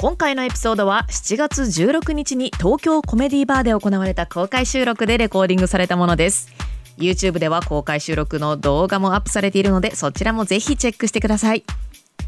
[0.00, 6.52] 今回のエピソードは7月16日に東京コメディバーで行われた公開収録でレコーディングされたものです。
[6.98, 11.64] YouTube では公開収録の動画もアップされているのでそちらもぜひチェックしてください。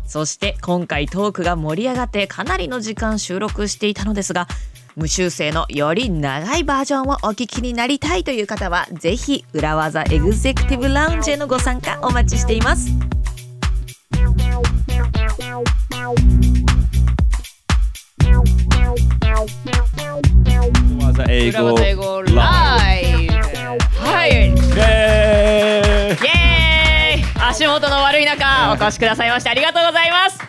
[0.04, 4.48] そして今回トークが盛り上がってかなりの時間収録していたのですが
[4.96, 12.90] 無修正のより長いバージョンをお聞きになりたいという方はぜひ裏技エグゼクティブラウンジへのご参加お待ちしています。
[20.98, 22.02] 技英語ライブ。
[22.02, 22.78] は
[24.26, 24.32] いイ
[24.78, 27.22] エーイ。
[27.40, 30.40] 足元の悪い中お越しくださいましてありがとうございます。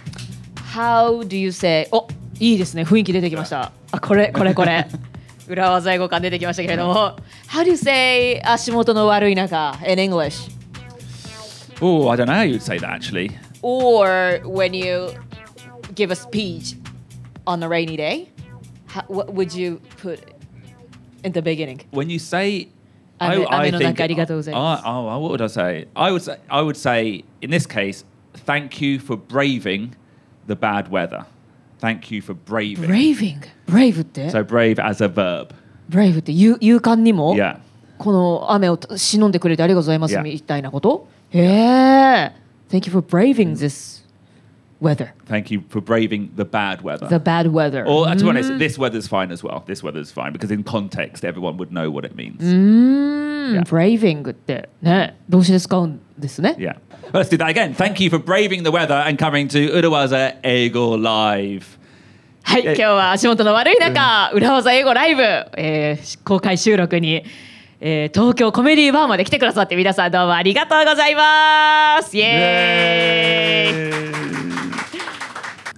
[0.75, 1.87] How do you say?
[1.91, 2.07] お
[2.39, 2.81] いいですね。
[2.83, 3.71] 雰囲気出てきました。
[3.91, 4.87] あこれこれこれ。
[5.47, 7.15] 裏技英語感出てきましたけれども。
[7.47, 8.41] How do you say?
[8.43, 9.77] 足元の悪い中。
[9.87, 10.49] In English.
[11.79, 13.29] Oh, I don't know how you'd say that actually.
[13.61, 15.11] or when you
[15.93, 16.80] give a speech
[17.46, 18.30] on a rainy day
[18.86, 20.20] how, what would you put
[21.24, 22.68] in the beginning When you say,
[23.18, 25.88] 雨 I, I 雨の think, 中ありがとうございます Oh, oh, what would I say?
[25.94, 28.04] I would say, I would say, in this case,
[28.46, 29.92] thank you for braving
[30.46, 31.24] the bad weather.
[31.80, 32.86] Thank you for braving.
[32.88, 35.48] Braving Brave って So brave as a verb.
[35.90, 37.58] Brave って勇勇敢にも Yeah.
[37.98, 40.22] この雨を忍んでくれてありがとうございます Yeah.
[40.22, 42.32] みたいなことへえ
[42.70, 43.99] Thank you for braving this
[44.81, 47.07] weather Thank you for braving the bad weather.
[47.07, 49.63] the bad weather or uh, to be honest, this weather's fine as well.
[49.65, 52.37] This weather's fine because in context, everyone would know what it means.
[52.41, 53.63] うーん Yeah.
[53.63, 56.75] braving ってね動詞で使うんですね Yeah.
[57.13, 57.73] Let's do that again.
[57.75, 61.63] Thank you for braving the weather and coming to Urawaza Ego Live.
[62.43, 65.21] はい今日は足元の悪い中裏技英語ライブ、
[65.57, 67.23] えー公開収録に、
[67.79, 74.30] えー東京コメディバーまで来てくださって皆さんどうもありがとうございますイエーイ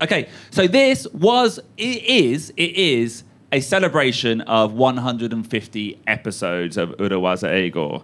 [0.03, 3.23] Okay, so this was, it is, it is
[3.53, 8.03] a celebration of 150 episodes of Urawaza Ego.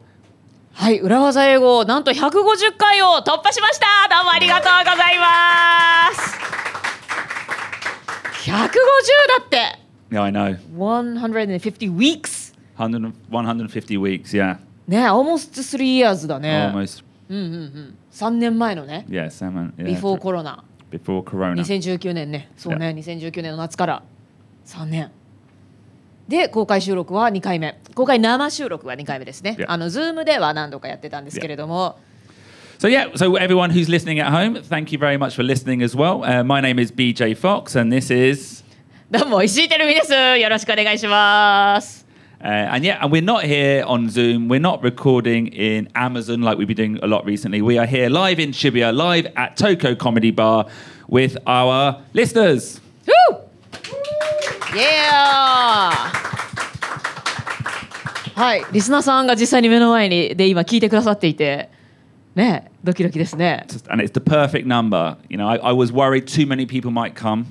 [0.71, 3.85] はい、裏技英語なんと150回を突破しました。
[4.09, 6.37] どうもありがとうございます。
[8.49, 8.69] 150だ
[9.43, 9.77] って。
[10.09, 10.57] Yeah, I know.
[10.77, 12.55] 150 weeks。
[12.77, 14.57] 100, 150 weeks, yeah.
[14.87, 16.71] ね、almost three years だね。
[16.73, 17.03] Almost.
[17.29, 19.05] 3年前のね。
[19.09, 19.73] Yeah, seven.
[19.75, 20.63] Yeah, before コロナ。
[20.91, 21.61] Before Corona.
[21.61, 22.49] 2019年ね。
[22.57, 24.03] そうね、2019年の夏から
[24.65, 25.11] 3年。
[26.27, 29.65] で公開収録は2回目公開生収録は2回目ですね、Yeah.
[29.67, 31.97] あの Zoom では何度かやってたんですけれども、
[32.77, 36.23] So yeah, so everyone who's listening at home, thank you very much for listening as well.
[36.23, 38.63] Uh, my name is BJ Fox, and this is,
[39.11, 41.98] どうも石井てるみですよろしくお願いします。
[42.44, 44.48] uh, and yeah, and we're not here on Zoom.
[44.48, 47.62] We're not recording in Amazon like we've been doing a lot recently.
[47.62, 50.66] We are here live in Shibuya, live at Toko Comedy Bar
[51.08, 52.80] with our listeners.
[53.06, 53.40] Woo!
[54.74, 56.12] Yeah!
[58.34, 61.70] はい、リスナーさんが実際に目の前にで今聞いてくださっていて、
[62.34, 63.64] ね、ドキドキですね。
[63.88, 65.16] And it's the perfect number.
[65.30, 67.46] You know, I, I was worried too many people might come.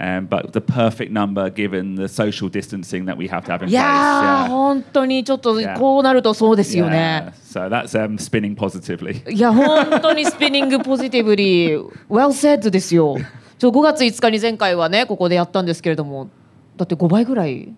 [0.00, 3.68] Um, but the perfect number given the social distancing that we have to have in
[3.68, 4.48] いやー、place.
[4.48, 5.76] 本当にちょっと Yeah.
[5.76, 6.90] こうなるとそうですよ Yeah.
[6.90, 7.32] ね。
[7.42, 9.28] So that's um, spinning positively.
[9.28, 13.16] いや、本当にスピニングポジティブリー、well said ですよ。
[13.58, 16.28] ちょ5月5日に前回はね、ここでやったんですけれども、
[16.76, 17.74] だって5倍ぐらい、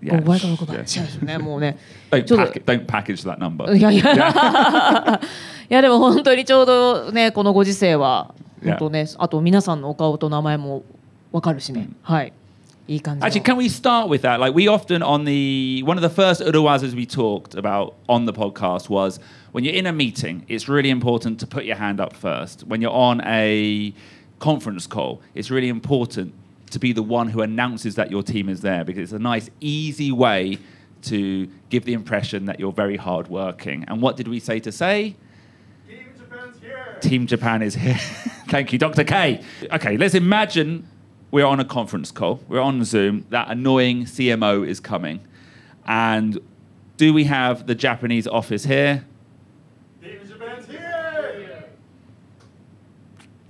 [0.00, 0.22] Yeah.
[0.22, 0.78] 5倍か6倍、Yeah.
[0.78, 1.76] 違うんですよね、もうね。
[2.12, 3.76] Don't, ちょっと pack, don't package that number.
[3.76, 5.20] いやいや、
[5.68, 8.70] いやでも本当にちょうどねこのご時世は Yeah.
[8.70, 10.84] 本当ねあと皆さんのお顔と名前も
[11.33, 12.33] わかるしね、はい
[12.87, 14.39] いい感じの Actually, can we start with that?
[14.39, 18.33] Like, we often on the one of the first Uruwazas we talked about on the
[18.33, 19.19] podcast was
[19.51, 22.63] when you're in a meeting, it's really important to put your hand up first.
[22.63, 23.93] When you're on a
[24.39, 26.33] conference call, it's really important
[26.71, 29.49] to be the one who announces that your team is there because it's a nice,
[29.59, 30.57] easy way
[31.03, 33.85] to give the impression that you're very hardworking.
[33.87, 35.15] And what did we say to say?
[35.87, 36.97] Team Japan's here.
[37.01, 37.97] Team Japan is here.
[38.49, 39.03] Thank you, Dr.
[39.03, 39.43] K.
[39.71, 40.87] Okay, let's imagine
[41.34, 45.20] we're on a conference call, we're on Zoom, that annoying CMO is coming.
[45.84, 46.38] And
[46.96, 49.04] do we have the Japanese office here?
[50.00, 51.64] Team Japan's here.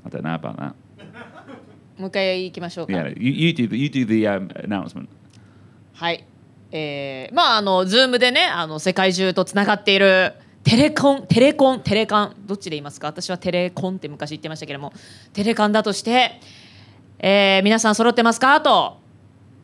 [0.07, 0.75] I don't know about that.
[1.99, 5.07] もう一回行きましょうか Yeah, you, you do the, you do the um, announcement.
[5.93, 6.25] はい
[6.73, 10.33] えー、まああのズームでねあの世界中とつながっている
[10.65, 14.93] テレコンテレコンテレカンどっちで言いますか私はテレコンって昔言ってましたけども
[15.35, 16.41] テレカンだとして、
[17.27, 18.61] えー皆さん揃ってますか？
[18.61, 18.99] と。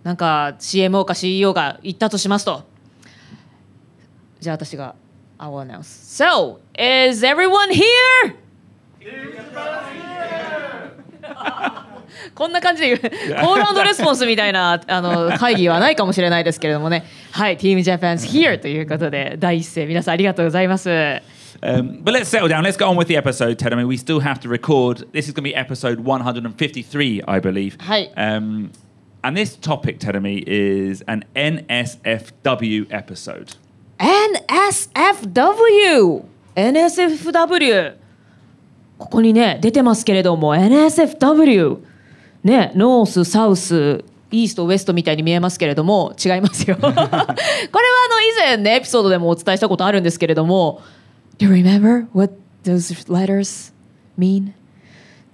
[0.02, 2.62] なんか CMO か CEO が言ったとしますと。
[4.40, 4.94] じゃあ私が
[5.36, 5.80] I will announce.
[5.82, 7.82] So is everyone here?
[12.34, 13.00] こんな感じで言う。
[13.42, 17.04] コールレスポンスみたいなあの会議はないかもしれないですけれどもね。
[17.32, 20.88] はい Team Japan's here ということで第一声皆さんありがとうございます。
[21.63, 22.63] Um, but let's settle down.
[22.63, 23.73] Let's go on with the episode, Ted.
[23.73, 25.05] I mean, we still have to record.
[25.11, 27.77] This is going to be episode 153, I believe.
[27.81, 28.09] Hi.
[28.17, 28.71] Um,
[29.23, 33.55] and this topic, Tedemi, is an NSFW episode.
[34.85, 36.25] NSFW
[36.55, 37.95] NSFW
[38.97, 41.79] ここにね出てますけれども NSFW
[42.43, 50.81] ねノースサウスイーストウエストみたいに見えますけれども違いますよこれはあの以前ねエピソードでもお伝えしたことあるんですけれども
[51.40, 52.32] Do you remember what
[52.64, 53.72] those letters
[54.18, 54.52] mean?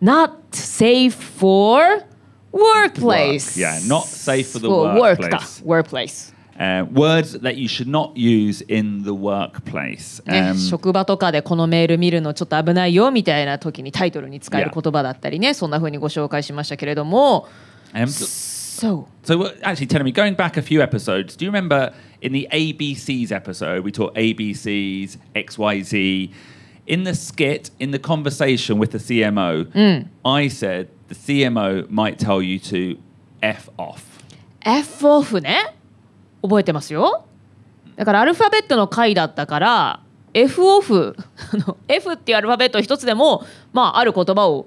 [0.01, 2.05] Not safe for
[2.53, 5.63] workplace Work, yeah, not safe for the work か workplace.
[5.65, 10.23] workplace Uh, words that you should not use in the workplace.
[10.27, 14.81] ね Um, 職場とかでこのメール見るのちょっと危ないよみたいな時にタイトルに使える Yeah.
[14.81, 17.47] 言葉だったりねそんな風にご紹介しましたけれども
[17.93, 18.07] um,
[18.77, 22.33] So So uh, actually, telling me going back a few episodes, do you remember in
[22.33, 26.31] the ABCs episode we taught ABCs, XYZ?
[26.87, 32.41] In the skit, in the conversation with the CMO, I said the CMO might tell
[32.43, 32.99] you to
[33.43, 34.03] f off.
[34.61, 35.75] F オフね
[36.43, 37.25] 覚えてますよ
[37.97, 40.01] だからアルファベットの回だったから
[40.35, 41.17] F オフ
[41.53, 44.67] あの F っていうアルファベット一つでもまあある言葉を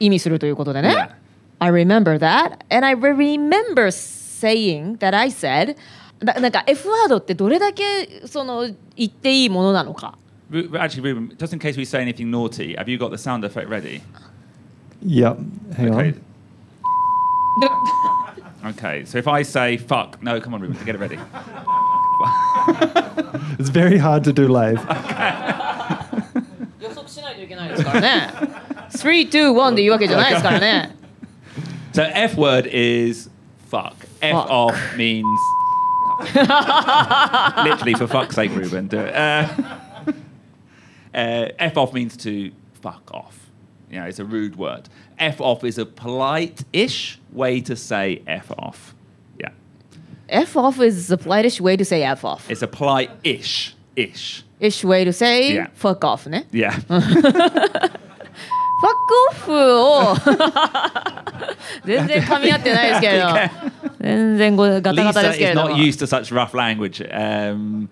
[0.00, 1.23] 意味するということでね Yeah.
[1.63, 5.75] I remember that and I remember saying that I said
[6.19, 10.17] だなんか F ワードってどれだけその言っていいものなのか
[10.51, 13.43] Ru- Actually, Ruben, just in case we say anything naughty, have you got the sound
[13.45, 14.01] effect ready?
[15.05, 15.37] Yep.
[15.77, 16.13] Hang Okay.
[18.63, 18.69] on.
[18.71, 21.17] Okay, so if I say fuck, no, come on, Ruben, get it ready.
[23.59, 24.79] It's very hard to do live.
[26.81, 28.29] 予測しないといけないですからね
[28.91, 30.95] 321で言うわけじゃないですからね
[31.94, 33.28] So F word is
[33.66, 33.94] fuck.
[34.20, 34.50] F Fuck.
[34.50, 35.38] off means
[36.34, 38.88] literally for fuck's sake, Ruben.
[38.88, 39.14] Do it.
[39.14, 39.48] Uh,
[41.14, 42.50] uh, F off means to
[42.82, 43.38] fuck off.
[43.90, 44.88] You know, it's a rude word.
[45.18, 48.94] F off is a polite-ish way to say F off.
[49.38, 49.50] Yeah,
[50.28, 54.42] F off is the politest way to say F off it's a polite-ish ish.
[54.58, 55.68] ish way to say Yeah.
[55.74, 56.76] fuck off ね Yeah.
[58.81, 59.51] ファックオフ
[59.81, 60.15] を
[61.85, 63.27] 全然噛み合ってないですけれど
[63.99, 67.01] 全然ごガタガタで Lisa すけ is れど not used to such rough language.
[67.11, 67.89] Um,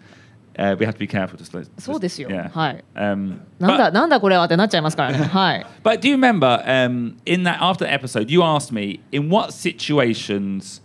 [0.58, 1.38] uh, we have to be careful.
[1.38, 2.50] Just, just そうですよ Yeah.
[2.52, 8.30] はい Um, なんだ but- なんだこれはってなっちゃいますからねはい But do you remember um, in that after the episode,
[8.32, 10.82] you asked me in what situations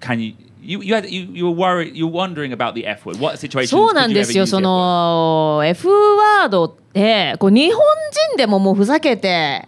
[0.00, 3.05] can you you you had you, you were worried you were wondering about the F
[3.05, 3.19] word.
[3.19, 3.67] What situations?
[3.67, 4.69] そうなんですよそ the F word?
[4.69, 7.81] の F ワードってこう日本
[8.29, 9.67] 人でももうふざけて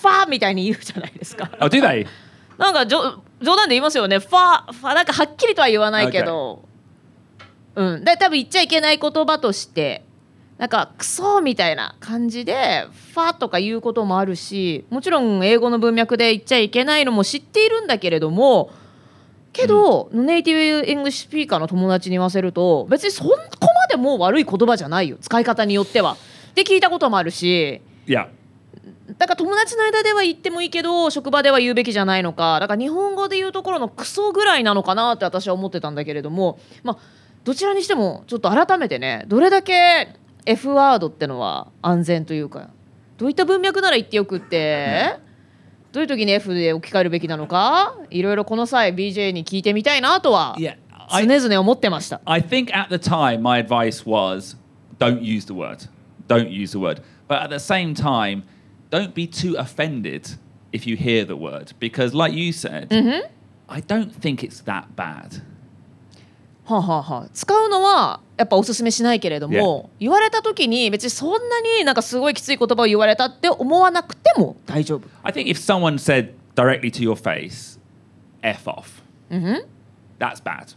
[0.00, 2.06] ファーみたいに言うじゃないですか Oh, do they?
[2.58, 6.62] なんかじょ冗談で言いますよねファファなんかはっきりとは言わないけど、
[7.74, 10.04] うんで多分言っちゃいけない言葉として
[10.58, 18.70] なんかクソみたいな感じでファとか言うこともあるしもちろん英語の文脈で言っちゃいけないのも知っているんだけれども
[19.52, 26.16] けど、 native English speaker の友達に言わせると別にそこまでもう悪い言葉じゃないよ使い方によっては。
[26.50, 28.28] って聞いたこともあるし Yeah.
[29.18, 36.98] だから友達の間では言ってもいいけど職場では言うべきじゃないのかだから日本語で言うところのクソぐらいなのかなって私は思ってたんだけれどもまあ
[37.44, 40.08] どちらにしてもちょっと改めてねどれだけ
[40.46, 42.70] F ワードってのは安全というか
[43.18, 45.18] どういった文脈なら言ってよくって
[45.92, 50.76] どういう時に F で置き換えるべきなのかいろいろこの際 BJ に聞いてみたいなとは Yeah.
[51.10, 52.20] 常 I, 々思ってました。
[52.24, 54.56] I think at the time my advice was
[54.98, 55.88] don't use the word.
[56.28, 57.02] Don't use the word.
[57.26, 58.44] But at the same time,
[58.90, 60.38] don't be too offended
[60.72, 62.92] if you hear the word because like you said,
[63.68, 65.42] I don't think it's that bad.
[66.70, 75.08] はあはあはあ、使うのはやっぱおすすめしないけれども、言われた時に別にそんなになんかすごいきつい言葉を言われたって思わなくても大丈夫。
[75.22, 77.78] I think if someone said directly to your face,
[78.42, 79.02] F off,
[80.18, 80.74] that's bad.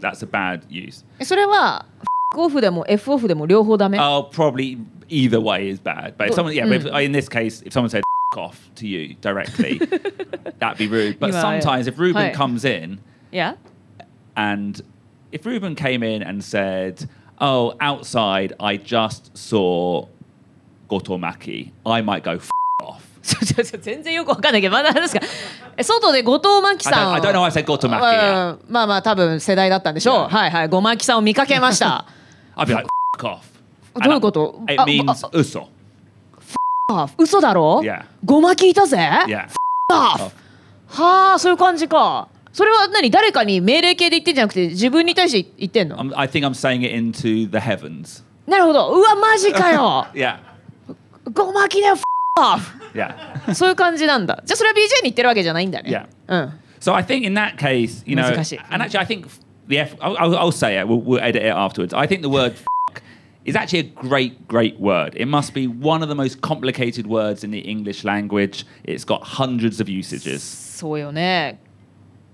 [0.00, 1.04] That's a bad use.
[1.24, 1.86] それは
[2.34, 3.98] F オフでも F オフでも両方ダメ。
[3.98, 6.16] Oh, probably either way is bad.
[6.16, 8.02] But if someone, yeah, but if, in this case, if someone said
[8.36, 9.78] off to you directly,
[10.58, 11.20] that'd be rude.
[11.20, 11.40] But yeah.
[11.40, 12.98] sometimes if Ruben comes in
[13.30, 13.56] いや
[14.36, 14.82] and
[15.32, 17.08] if Ruben came in and said,
[17.40, 20.06] "Oh, outside, I just saw
[20.88, 22.50] Gotomaki," I might go F-
[22.82, 23.00] off.
[23.82, 25.24] 全然よくわかんないけどまだ何ですか
[25.76, 27.42] え外で後藤真希 I さん don't, I don't know.
[27.44, 28.00] I said Gotomaki.
[28.00, 28.50] yeah.
[28.50, 30.26] うんまあまあ多分世代だったんでしょう。
[30.26, 30.28] Yeah.
[30.28, 32.04] はいはいごまきさんを見かけました。
[32.56, 33.38] I'd be like F- off.
[34.04, 35.66] どういうこと I- It あ means あ uso.
[36.88, 38.04] あ嘘だろ Yeah.
[38.24, 38.96] ごまきいたぜ
[39.26, 39.48] Yeah.
[39.90, 40.30] off
[40.88, 48.22] はあそういう感じかそれは何誰かに命令形で言ってんじゃなくて自分に対して言ってんの I'm, I think I'm saying it into the heavens.
[48.46, 50.36] なるほどうわマジかよ Yeah.
[51.32, 51.96] ごまきだよ
[52.38, 52.60] off
[52.94, 53.54] Yeah.
[53.54, 58.58] そういう感じなんだじゃあそれは BJ に言ってるわけじゃないんだねうん So I think in that case, you know, 難しい。
[58.70, 59.28] and actually I think
[59.68, 61.94] the F, I'll, I'll, I'll say it, we'll, we'll edit it afterwards.
[61.94, 63.00] I think the word fuck
[63.44, 65.14] is actually a great, great word.
[65.16, 68.66] It must be one of the most complicated words in the English language.
[68.82, 70.40] It's got hundreds of usages.
[70.42, 71.60] そうよね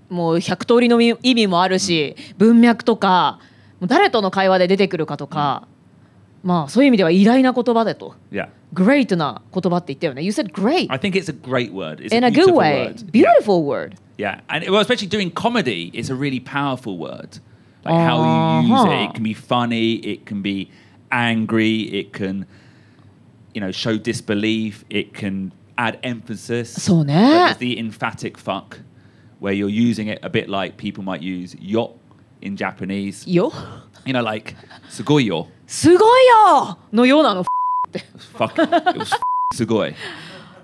[0.09, 3.39] もう100通りの意味もあるし、文脈とか
[3.81, 5.67] 誰との会話で出てくるかとか、
[6.43, 8.47] まあそういう意味では偉大な言葉だと Yeah.
[8.73, 12.01] great な言葉って言ったよね You said great I think it's a great word.
[12.03, 13.01] It's in a good way word.
[13.11, 13.11] Yeah.
[13.11, 17.39] beautiful word Yeah, and well, especially doing comedy, it's a really powerful word.
[17.85, 18.91] Like how you use Uh-huh.
[18.91, 20.69] it, it can be funny, it can be
[21.11, 22.45] angry, it can,
[23.53, 26.79] you know, show disbelief, it can add emphasis.
[26.79, 27.15] そうね。
[27.15, 28.81] Like there's the emphatic fuck,
[29.39, 31.95] where you're using it a bit like people might use yo
[32.41, 33.29] in Japanese.
[33.31, 33.51] よ
[34.05, 34.55] You know, like
[35.03, 35.47] ごいよ
[36.93, 37.43] のようなの
[38.37, 39.11] Fuck, it was
[39.55, 39.93] sugoi.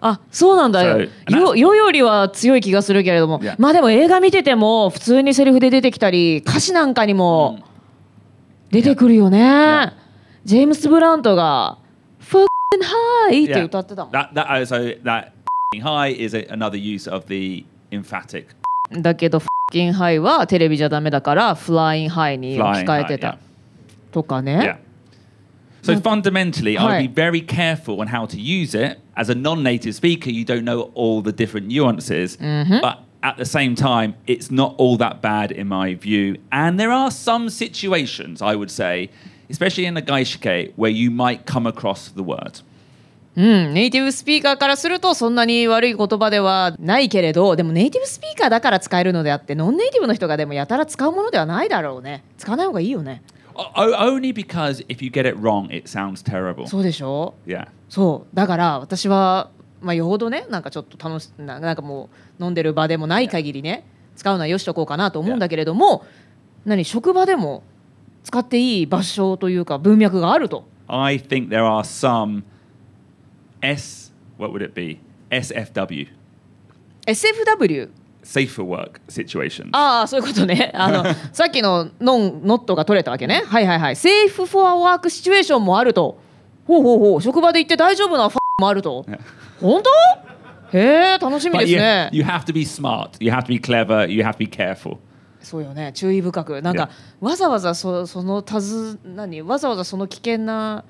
[0.02, 3.56] あそうなんだよよよよりは強い気がするけれども Yeah.
[3.58, 7.64] まあでも映画見てても普通にセリフで出てきたり歌詞なんかにも
[8.72, 9.94] 出てくるよね、Yeah.
[10.44, 11.80] ジェームス・ブラントが
[12.22, 12.46] 「Fucking
[13.30, 13.66] High」って Yeah.
[13.66, 15.32] 歌ってたもん That that uh, so that
[15.82, 18.48] high is a, another use of the emphatic
[18.93, 19.39] だけど「
[19.73, 23.07] Fucking High」はテレビじゃダメだから「Flying High」に置き flying 換え high.
[23.07, 23.37] てた Yeah.
[24.13, 24.43] とか Yeah.
[24.43, 24.79] ね
[25.83, 26.87] So Well, fundamentally, I hi.
[27.03, 28.99] would be very careful on how to use it.
[29.17, 32.37] As a non-native speaker, you don't know all the different nuances,
[32.83, 36.37] but at the same time, it's not all that bad in my view.
[36.53, 39.09] And there are some situations, I would say,
[39.49, 42.61] especially in a gaishike, where you might come across the word.
[43.38, 52.24] うん、ネイティブスピーカーからするとそんなに悪い言葉ではないけれどでもネイティブスピーカーだから使えるのであってノンネイティブの人がでもやたら使うものではないだろうね。
[52.38, 53.22] 使わない方がいいよね。
[53.56, 56.68] Only because if you get it wrong, it sounds terrible.
[56.68, 57.68] そうでしょ？Yeah.
[57.90, 58.36] そう。
[58.36, 59.50] だから私は、
[59.82, 66.06] まあ、よほどねなんかちょっと楽しななんかもう飲んでる場でもない限りね使うのはよしとこうかなと思うんだけれども
[66.66, 67.64] 何職場でも
[68.24, 70.66] 使っていい場所というか文脈があると。
[70.88, 72.44] I think there are some
[73.66, 75.00] S, what would it be?
[75.32, 76.08] SFW,
[77.08, 77.90] SFW
[78.26, 79.70] safe for work situations.
[79.74, 80.72] ああそういうことね。
[80.76, 83.44] あの さっきの non not が取れたわけね。
[83.46, 83.96] はいはいはい。
[83.96, 86.18] safe for work situation もあると。
[86.68, 87.22] ほうほうほう。
[87.22, 89.06] 職場で言って大丈夫なフ ァもあると。
[89.62, 89.82] 本
[90.72, 90.78] 当？
[90.78, 93.12] へえ楽しみです you, ね you have to be smart.
[93.20, 94.10] You have to be clever.
[94.10, 94.98] You have to be careful.
[95.42, 95.92] そうよね。
[95.94, 96.62] 注意深く。
[96.62, 96.90] なんか
[97.22, 99.42] わざわざそそのたず何？
[99.44, 100.84] わざわざその危険な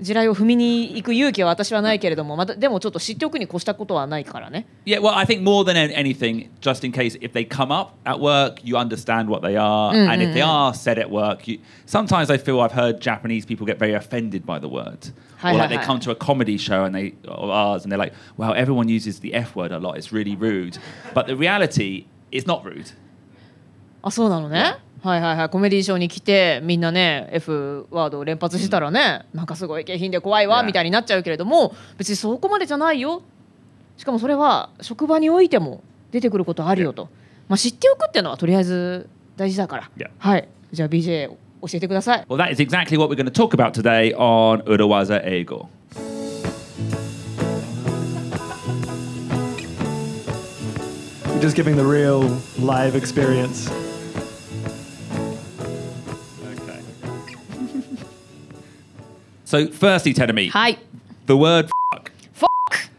[0.00, 7.72] 地雷を踏みに行く勇気は私はないけれどもまたでもちょっと知っておくに越したことはないからね Yeah, well, I think more than an- anything, just in case if they come
[7.74, 11.48] up at work, you understand what they are, and if they are said at work,
[11.48, 15.08] you, sometimes I feel I've heard Japanese people get very offended by the word,
[15.42, 18.12] or like they come to a comedy show and they of ours and they're like,
[18.36, 19.96] "Well, everyone uses the F word a lot.
[19.96, 20.78] It's really rude,"
[21.14, 22.92] but the reality is not rude.
[24.02, 30.62] あそうなのねはいはいはいコメディーショーに来てみんなね F ワードを連発したらね、なんかすごい下品で怖いわ Yeah.
[30.64, 33.22] みたいになっちゃうけれども別にそこまでじゃないよ
[33.96, 37.08] しかもそれは職場においても出てくることあるよと、
[37.48, 40.10] まあ、知っておくっていうのはとりあえず大事だから、Yeah.
[40.18, 41.36] はいじゃあ BJ 教
[41.74, 45.22] えてください Well, that is exactly what we're going to talk about today on Urawaza.
[51.32, 52.22] You're just giving the real
[52.58, 53.70] live experience.
[59.45, 60.77] so, firstly, Tedemi, はい
[61.27, 62.11] the word fuck.
[62.33, 62.89] Fuck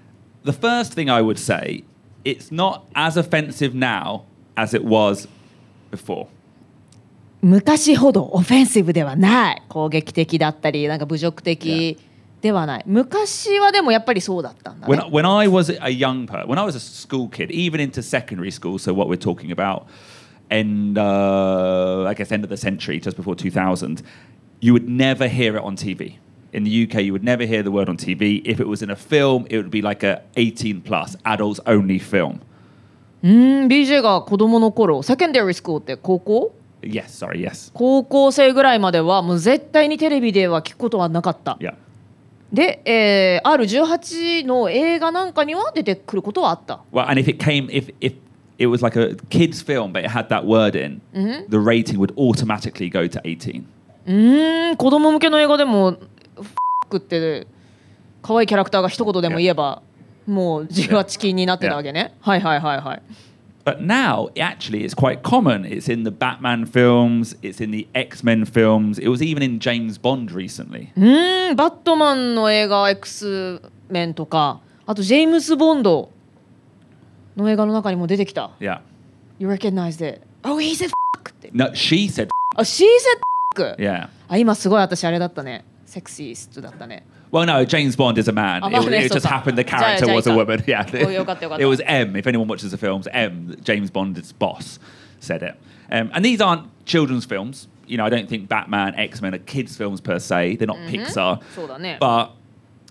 [0.44, 1.84] The first thing I would say,
[2.24, 4.24] it's not as offensive now
[4.56, 5.28] as it was
[5.90, 6.28] before.
[7.42, 11.98] 昔ほどオフェンシブではない攻撃的だったりなんか侮辱的
[12.40, 18.00] ではない昔はでもやっぱりそうだったんだね When, when I was a young person, when I was a school kid, even into
[18.00, 19.86] secondary school, so what we're talking about,
[20.50, 24.02] end, uh, I guess, end of the century, just before 2000,
[24.60, 26.18] you would never hear it on TV.
[26.53, 28.41] in the UK, you would never hear the word on TV.
[28.45, 31.99] If it was in a film, it would be like a 18 plus adults only
[31.99, 32.39] film.
[33.23, 35.53] Mm, うん、BJ が子供の頃、secondary
[36.81, 37.71] Yes, sorry, yes.
[37.73, 41.57] 高校生ぐらいまではもう絶対にテレビでは聞くことはなかった。
[41.59, 41.73] Yeah.
[42.53, 46.81] で、えー、R18 の映画なんかには出てくることはあった。
[46.93, 48.13] Well, and if it came, if, if
[48.57, 51.49] it was like a kids film, but it had that word in, -hmm.
[51.49, 53.63] the rating would automatically go to 18.
[54.05, 55.97] Mm, うん、子供向けの映画でも
[56.87, 57.47] ク」って
[58.21, 59.81] 可愛いキャラクターが一言でも言えば
[60.25, 63.01] もう18禁になってたわけね、はいはいはいはい
[63.65, 65.65] But now, actually, it's quite common.
[65.65, 69.59] It's in the Batman films, it's in the X Men films, it was even in
[69.59, 70.93] James Bond recently.
[70.95, 76.11] うーんバットマンの映画 X メンとかあとジェームス・ボンド
[77.35, 78.79] の映画の中にも出てきた Yeah.
[79.37, 83.19] You recognize it Oh he said fuck って No, she said, あ She said
[83.53, 84.07] fuck yeah.
[84.29, 85.65] あ今すごい私あれだったね
[85.96, 88.60] セクシーストだったね Well, no, James Bond is a man.
[88.62, 89.38] Oh, it, well, it so just far.
[89.38, 90.36] happened the Jai- character was a Jaika.
[90.36, 90.64] woman.
[90.66, 90.84] Yeah.
[90.86, 91.60] Oh, yokatta, yokatta.
[91.60, 92.14] it was M.
[92.14, 94.78] If anyone watches the films, M, James Bond's boss,
[95.18, 95.54] said it.
[95.90, 97.68] Um, and these aren't children's films.
[97.86, 100.56] You know, I don't think Batman, X Men are kids' films per se.
[100.56, 101.40] They're not Pixar.
[101.54, 102.32] そうだね But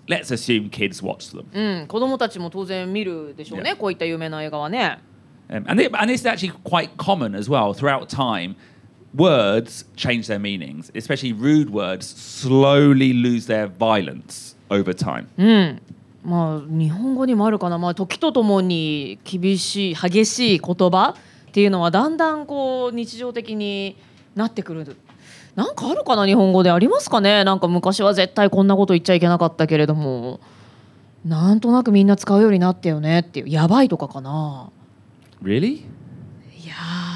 [0.08, 1.44] let's assume kids watch them.
[1.54, 3.76] うん子供たちも当然見るでしょうね Yeah.
[3.76, 4.98] こういった有名な映画はね
[5.48, 8.56] Um, and, it, and this is actually quite common as well throughout time.
[9.15, 15.27] Words change their meanings, especially rude words slowly lose their violence over time.
[15.37, 15.81] うん。
[16.23, 21.15] まあ日本語にもあるかな、まあ、時とともに厳しい激しい言葉
[21.49, 23.95] っていうのはだんだんこう日常的に
[24.35, 24.97] なってくる。
[25.55, 27.43] なんかあるかな日本語でありますかね？
[27.43, 30.39] なんか昔は絶対こんなこと言っちゃいけなかったけれども。
[31.25, 33.49] なんとなくみんな使うようになったよねっていう。
[33.49, 34.69] やばいとかかな。
[35.41, 35.65] Really?
[35.67, 35.83] い
[36.65, 37.06] やー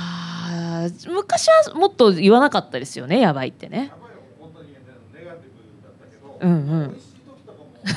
[1.07, 3.91] 昔はもっと言わなかったですよねやばいってね。
[6.39, 6.97] うんうん。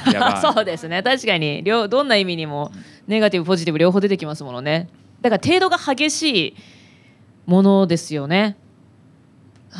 [0.07, 0.41] Yeah.
[0.55, 1.03] そうですね。
[1.03, 2.73] 確かに両どんな意味にも
[3.07, 4.88] ネガティブポジティブ両方出てきますものね。
[5.21, 6.57] だから程度が激しい
[7.47, 8.57] ものですよね。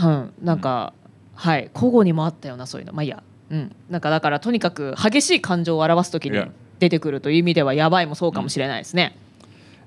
[0.03, 0.33] うん。
[0.43, 0.93] なんか、
[1.35, 1.71] はい。
[1.75, 2.93] 交互にもあったようなそういうの。
[2.93, 3.23] まあいいや。
[3.51, 3.77] うん。
[3.91, 6.51] なんかだからとにかく激しい感情を表す時に Yeah.
[6.79, 9.17] 出てくるという意味ではやばいもそうかもしれないですね、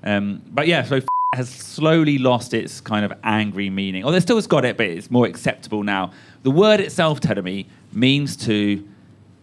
[0.02, 1.04] Um, but yeah, so
[1.34, 4.02] has slowly lost its kind of angry meaning.
[4.04, 6.10] Or they still has got it, but it's more acceptable now.
[6.42, 8.82] The word itself, Terumi, means to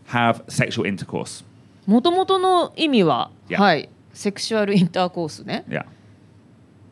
[0.07, 1.43] have sexual intercourse.
[1.85, 3.61] もともとの意味は、Yeah.
[3.61, 5.85] はいセクシュアルインターコースね Yeah.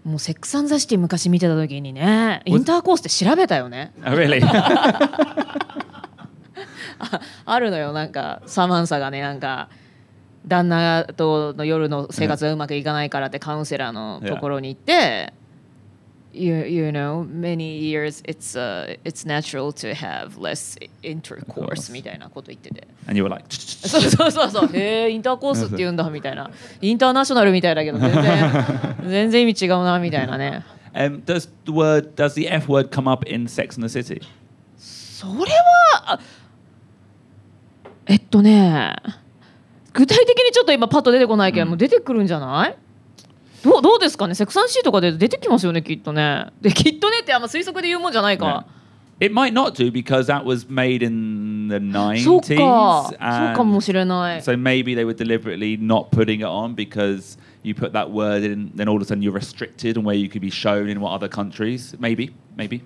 [0.05, 4.39] もうセックス・アンド・ザ・シティ昔見てた時にねインターコースって調べたよね Oh, really?
[7.45, 9.69] あるのよなんかサマンサがねなんか
[10.47, 15.33] 旦那との夜の生活がうまくいかないからってカウンセラーのところに行って、
[16.33, 23.29] you, you know many years it's,、uh, it's natural to have less intercourse みたいなこと言ってて and you were
[23.29, 26.49] like, そうそうそうそうへえインターコースって言うんだみたいな
[26.81, 34.21] インターナショナルみたいだけど全然全然意味違うなみたいなね um, does the word, does the F word come up in Sex and the City?
[34.77, 36.19] それはあ
[38.07, 38.95] えっとね
[39.93, 42.77] 具体的にちょっと今パッと出てこないけど、もう出てくるんじゃない
[43.63, 48.65] どうどうですかねセクサンシーとかで出てきますよねきっとねできっとねってあんま推測で言うもんじゃないか、
[49.19, 51.77] It might not do because that was made in the
[52.23, 52.57] そう 90s.
[52.57, 57.91] かそうかも and しれない So maybe they were deliberately not putting it on because you put
[57.93, 60.49] that word in, then all of a sudden you're restricted on where you could be
[60.49, 61.95] shown in what other countries.
[61.99, 62.81] Maybe, maybe.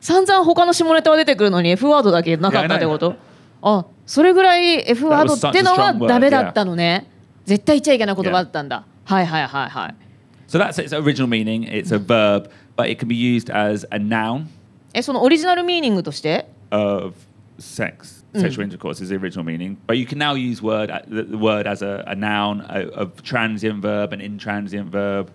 [0.00, 3.16] 散々他の下ネタは出てくるのに F ワードだけなかったってこと
[3.62, 7.06] あそれぐらい F ワードってのはダメだったのね
[7.44, 9.94] 絶対言っちゃいけない言葉だったんだ、はいはいはいはい
[10.48, 11.64] So that's its original meaning.
[11.64, 14.48] It's a verb, but it can be used as a noun
[14.92, 17.14] えそのオリジナルミーニングとして of
[17.58, 18.22] sex.
[18.34, 21.66] Sexual intercourse is the original meaning, but you can now use word the, the word
[21.66, 25.30] as a, a noun, a, a transient verb, an intransient verb,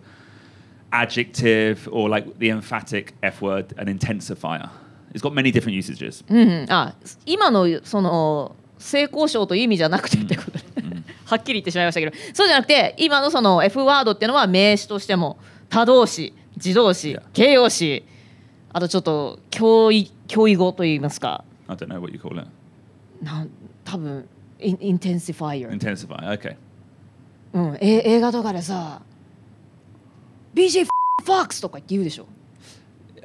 [0.91, 4.69] adjective, or like the emphatic F word, an intensifier.
[5.17, 6.23] It's got many different usages.
[6.29, 10.51] うんうん、あ今のその性交渉という意味じゃなくてってこと
[10.81, 18.05] ね、 はっきり言ってしまいましたけどそうじゃなくて今のその F ワードっていうのは名詞としても他動詞自動詞.形容詞
[18.71, 22.47] あとちょっと教意教意語といいますか I don't know what you call it.
[23.21, 23.49] なん
[23.83, 24.27] 多分
[24.59, 26.39] インインテンシファイア、Intensifier.
[26.39, 26.55] Okay.
[27.53, 29.01] うん、え映画とかでさ
[30.53, 32.27] BJ フォックスとか言って言うでしょ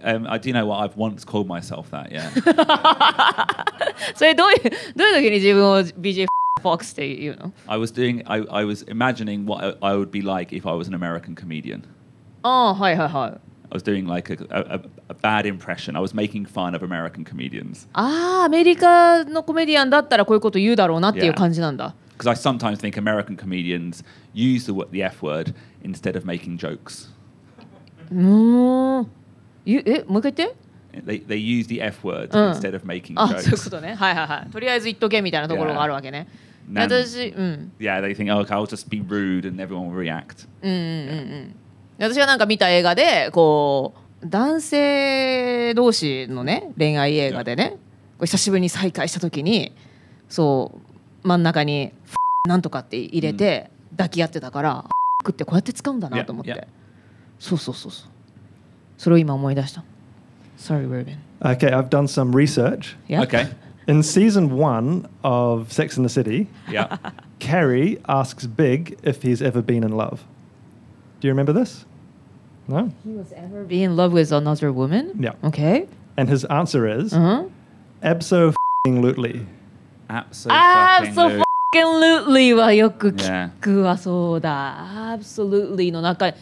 [0.04, 2.12] Um, I do know what I've once called myself that.
[2.12, 2.30] Yeah.
[4.16, 4.60] それどういう
[4.96, 6.28] どういう時に自分を BJ
[6.62, 8.24] フォックスって言うの I was doing.
[8.28, 11.36] I, I was imagining what I, I would be like if I was an American
[11.36, 11.84] comedian.
[12.44, 13.32] ああはいはいはい
[13.70, 15.98] I was doing like a, a, a, a bad impression.
[15.98, 21.34] I was making fun of American comedians ああアメリカのコメディアンだったらこういうこと言うだろうなっていう Yeah.
[21.36, 26.24] 感じなんだ because I sometimes think American comedians use the, wo- the F word instead of
[26.26, 27.10] making jokes.
[28.12, 29.08] うーん
[29.65, 30.55] ゆえもう一回言って。
[31.07, 32.51] They, they use the F word Uh.
[32.53, 33.71] instead of making あそういうこ jokes.
[33.71, 33.95] とね。
[33.95, 34.51] はいはいはい。
[34.51, 36.29] とりあえず言っとけみたいなところがあるわけね。
[36.71, 37.73] Nan- 私うん。
[37.81, 40.47] Yeah, they think, oh, okay, I'll just be rude and everyone will react.
[40.63, 41.55] うんうんうんうん。
[41.99, 47.77] 私がなんか見た映画でこう男性同士のね恋愛映画でね
[48.19, 49.73] こう久しぶりに再会した時に
[50.29, 50.81] そ
[51.25, 51.93] う真ん中に
[52.49, 54.85] 「なんとか」って入れて、抱き合ってたから
[55.31, 56.67] 「ってこうやって使うんだなと思って、yeah.
[57.39, 58.11] そうそうそうそう
[59.02, 59.84] それを今思い出した
[60.58, 62.96] Sorry Ruben Okay, I've done some research.
[63.08, 63.22] Yeah?
[63.22, 63.48] Okay.
[63.88, 66.98] In season one of Sex and the City, Yeah.
[67.40, 70.24] Carrie asks Big if he's ever been in love.
[71.22, 71.86] Do you remember this?
[72.68, 72.92] No?
[73.06, 75.12] He was ever be in love with another woman?
[75.20, 75.34] Yeah.
[75.44, 75.88] Okay.
[76.18, 77.52] And his answer is うん、
[78.02, 79.46] abso-lutely.
[80.10, 81.44] Absolutely.
[81.72, 83.50] Absolutely はよく聞 Yeah.
[83.62, 86.34] くわそうだ Absolutely の中に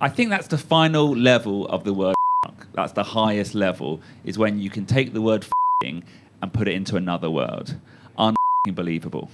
[0.00, 2.14] I think that's the final level of the word.
[2.46, 2.66] Fuck.
[2.74, 4.00] That's the highest level.
[4.24, 6.02] Is when you can take the word fucking
[6.40, 7.76] and put it into another word.
[8.66, 9.28] Unbelievable.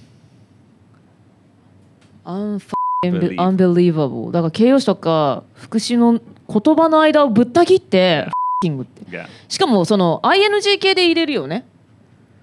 [2.25, 8.27] Unfucking unbelievable だから形容詞とか副詞の言葉の間をぶった切って
[8.65, 9.27] fucking って Yeah.
[9.47, 11.65] しかもその ING 系で入れるよね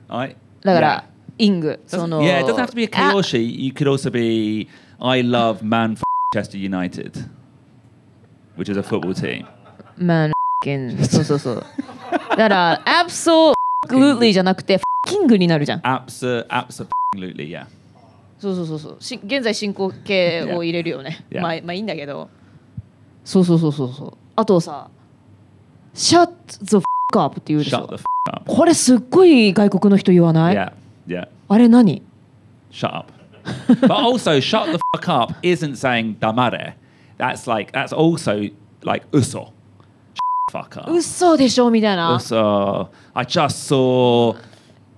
[0.09, 0.37] I.
[0.63, 1.05] だから、
[1.39, 1.45] Yeah.
[1.45, 3.43] イング Doesn't- その yeah, it doesn't have to be a あ Kyoshi.
[3.43, 4.69] You could also be
[5.01, 7.27] I love Manchester United,
[8.60, 9.46] Which is a football team.
[9.98, 10.32] man
[10.64, 11.64] fucking そうそうそう
[12.32, 17.66] だから absolutely じゃなくて fucking になるじゃん Abso- absolutely, yeah.
[18.40, 21.42] そうそうそうそうし現在進行形を入れるよね Yeah.
[21.42, 22.30] まあまあいいんだけど
[23.26, 24.90] そうそうそうそうそうあとさ
[25.94, 26.30] shut
[26.64, 26.78] the
[27.14, 28.44] fuck up って言うでし Shut ょ the f- up.
[28.46, 30.74] これすっごい外国の人言わない、Yeah,
[31.08, 31.28] yeah.
[31.48, 32.02] あれ何
[32.72, 33.12] Shut up.
[33.82, 36.74] but also, shut the fuck up isn't saying damare.
[37.20, 38.50] That's like that's also
[38.84, 39.52] like uso.
[40.16, 40.92] Shut the fuck up.
[40.92, 42.90] 嘘でしょみたいな Uso.
[43.14, 44.36] I just saw.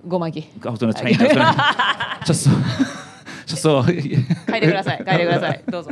[0.06, 1.20] ごまき I was gonna change.
[1.20, 2.52] I was gonna, just saw.
[3.46, 3.84] Just saw.
[3.84, 5.90] 書いてください書いてくださいどうぞ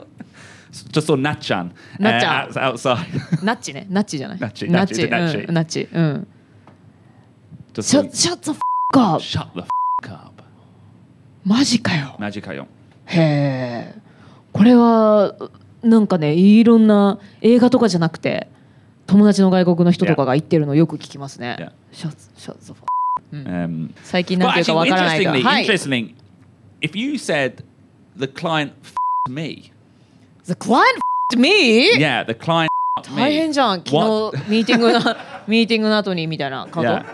[0.93, 1.73] just saw Natchan.
[1.99, 2.21] Natchan.
[2.21, 3.45] Uh, outs- outside.
[3.45, 6.27] ナッチねナッチじゃないナッチナッチナッチうんナッチうん
[7.75, 8.61] shut, shut the fuck
[8.97, 9.63] up shut the
[10.05, 10.43] fuck up.
[11.45, 12.67] マジかよ Magic
[13.07, 13.95] へえ
[14.53, 15.35] これは
[15.83, 18.49] なんかねいろんな映画とかじゃなくて
[19.07, 22.75] 友達の外国の人とかが言ってるのよく聞きますねャツシャツ
[23.33, 25.65] Um, 最近なんていうかわからないが、はい。
[25.65, 26.15] interestingly,
[26.81, 27.63] if you said
[28.17, 29.73] the client f***ed me,
[30.47, 30.97] The client
[31.33, 31.97] f***ed me?
[31.97, 33.53] yeah, the client f***ed 大変 me.
[33.53, 33.91] じゃん昨?
[33.91, 34.99] 日ミーティングの
[35.47, 37.05] ミーティングの後にみたいなカード Yeah.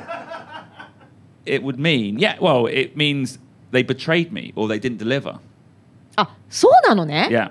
[1.44, 3.38] It would mean, yeah, well, it means
[3.70, 5.38] they betrayed me or they didn't deliver.
[6.16, 7.50] あそうなのね、Yeah,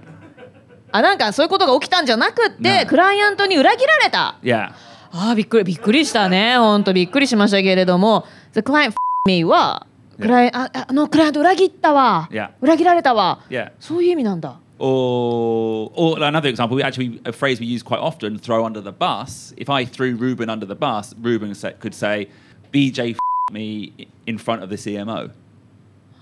[0.96, 4.72] あなんかそういうことが起きたんじゃなくって、ねクライアントに裏切られた yeah,
[5.12, 8.94] あーびっくりびっくりしたね本当びっくりしましたけれども The client
[9.28, 9.88] me は
[10.22, 12.52] クライあああのクライアント裏切ったわ、Yeah.
[12.62, 13.72] 裏切られたわ yeah.
[13.82, 18.82] そういう意味なんだ Or, or another example, we actually a phrase we use quite often: throw under
[18.82, 19.54] the bus.
[19.56, 22.28] If I threw Ruben under the bus, Ruben could say,
[22.74, 23.16] "BJ
[23.54, 23.94] me
[24.26, 25.32] in front of the CMO,"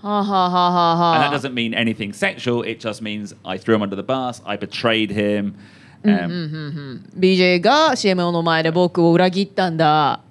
[0.03, 2.63] はあ、はあはあはあは and あ that doesn't mean anything sexual.
[2.63, 4.41] It just means I threw him under the bus.
[4.45, 5.55] I betrayed him.
[6.03, 10.21] Um, BJ が CMO の前で僕を裏切ったんだ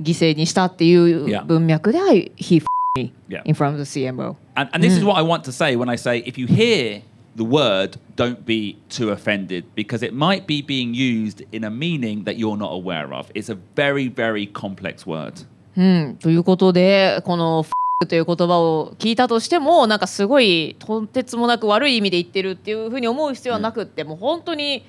[0.00, 1.44] 犠牲にしたっていう Yeah.
[1.44, 2.66] 文脈で、はい、He f
[2.98, 3.40] me Yeah.
[3.44, 5.88] in front of the CMO And, and this is what I want to say when
[5.88, 7.00] I say if you hear
[7.36, 12.24] the word, don't be too offended because it might be being used in a meaning
[12.24, 13.30] that you're not aware of.
[13.34, 15.46] It's a very, very complex word.
[15.76, 17.70] うん、ということでこの F
[18.07, 24.85] という言葉を聞いたとしてもなんかすごいとてつもなく悪い意味で言ってるっていうふうに思う必要はなくって、もう本当に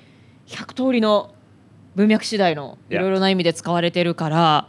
[0.47, 1.33] 100通りの
[1.95, 4.67] 文脈次第のい.ろいろな意味で使われてるから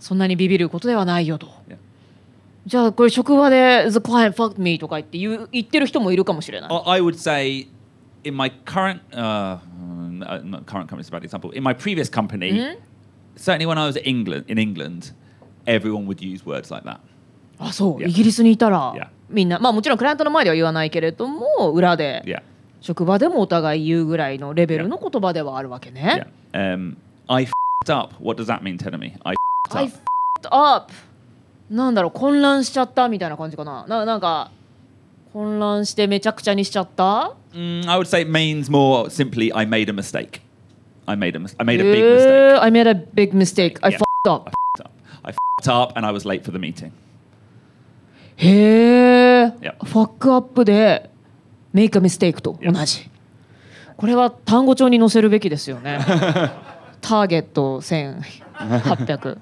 [0.00, 1.48] そんなにビビることではないよと。
[2.66, 6.70] じゃあこれ職場で「The client fucked me」とか言って言う言ってる人もいるかもしれない。
[6.86, 7.68] I would say
[8.24, 11.50] in my current, uh, mm, uh, not current company is a bad example.
[11.52, 12.76] In my previous company,
[13.36, 15.12] certainly when I was at England, in England,
[15.66, 17.00] everyone would use words like that.
[17.58, 18.94] あそう.イギリスにいたら.
[19.30, 22.22] みんなまあもちろんクライアントの前では言わないけれども裏で.
[22.80, 26.26] 職場でもお互い言うぐらいのレベルの言葉ではあるわけね。
[26.52, 26.74] Yeah.
[26.74, 26.96] Um,
[27.28, 27.46] I
[27.86, 28.14] fed up.
[28.22, 29.14] What does that mean, tell me?
[29.24, 29.34] I
[29.70, 29.90] fed
[30.50, 30.92] up.
[30.92, 34.50] f***ed なんだろう混乱しちゃったみたいな感じかなななんか
[35.32, 40.40] 混乱してめちゃくちゃにしちゃった Mm, I would say it means more simply I made a mistake.
[41.06, 42.58] I made a, mis- I made a big え mistake.
[42.58, 43.98] ー I made a big mistake I Yeah.
[43.98, 44.90] fucked up I fed up.
[45.22, 46.90] I fed up and I was late for the meeting.
[48.36, 49.74] へえ Yeah.
[49.84, 51.10] ファックアップで
[51.74, 52.72] make a mistake と Yeah.
[52.72, 53.08] 同じ
[53.96, 55.98] これは単語帳に載せるべきですよね
[57.00, 59.38] ターゲット1800っ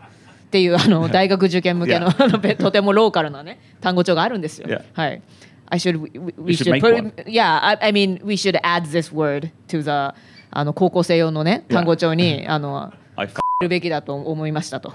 [0.50, 2.24] ていうあの大学受験向けの Yeah.
[2.24, 4.66] あのべとてもローカルなね単語帳があるんですよ。
[4.68, 4.82] Yeah.
[4.92, 5.22] はい。
[5.66, 9.50] I should we, we should should put yeah I, I mean we should add this word
[9.68, 10.14] to the
[10.50, 11.74] あの高校生用のね Yeah.
[11.74, 14.92] 単語帳にあの I f- るべきだと思いましたと。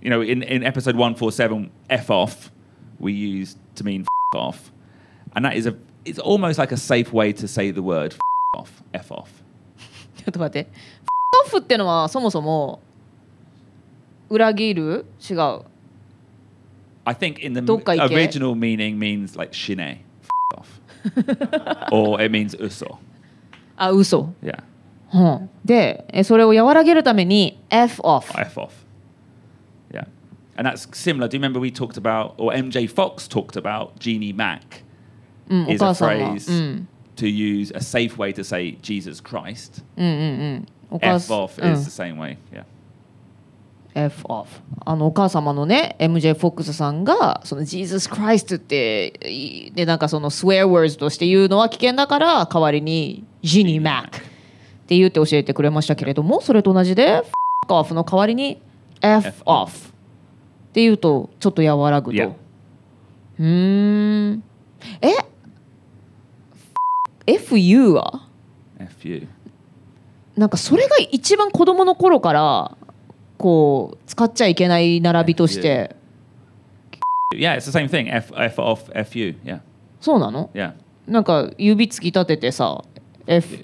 [0.00, 2.50] you know, in, in episode 147, F off,
[2.99, 4.01] we use to mean
[4.33, 4.71] f off.
[5.35, 8.19] And that is a, it's almost like a safe way to say the word f-
[8.55, 8.83] off.
[8.93, 9.27] F off.
[10.17, 10.69] ちょっと待って
[11.45, 12.79] オフってのはそもそも
[14.29, 15.61] 裏切る違う
[17.05, 18.15] I think in the どっか行け。
[18.15, 22.97] original meaning means like shine, f- off, or it means uso.
[23.75, 24.63] あ嘘、 Yeah,
[25.13, 28.69] うん、でえそれを和らげるために F off f off.
[30.58, 31.28] And that's similar.
[31.28, 34.82] Do you remember we talked about, or MJ Fox talked about Jeannie Mac
[35.48, 39.84] is a phrase うん、to use a safe way to say Jesus Christ.
[39.96, 42.38] F off うん is the same way.
[42.52, 42.64] Yeah.
[43.94, 44.46] F off
[44.84, 54.10] あのお母様のね MJ フォックスさんがその Jesus Christ っていでなんかその swear words として言うのは危険だから代わりに Ginny Mac っ
[54.88, 57.30] て言って教えてくれましたけれどもそれと同じで F
[57.68, 58.60] off の代わりに
[59.00, 59.92] F F off
[60.78, 62.28] って言うとちょっと和らぐと Yeah.
[63.40, 64.42] うーん
[65.00, 65.10] え
[67.26, 68.28] ？FU は
[68.78, 69.26] ？F you.
[70.36, 72.76] なんかそれが一番子供の頃から
[73.38, 75.96] こう使っちゃいけない並びとして、
[77.34, 78.08] Yeah, it's the same thing.
[78.08, 79.36] F F off F you.
[79.44, 79.60] Yeah,
[80.00, 80.74] そうなの？Yeah.
[81.08, 82.84] なんか指突き立ててさ
[83.26, 83.58] F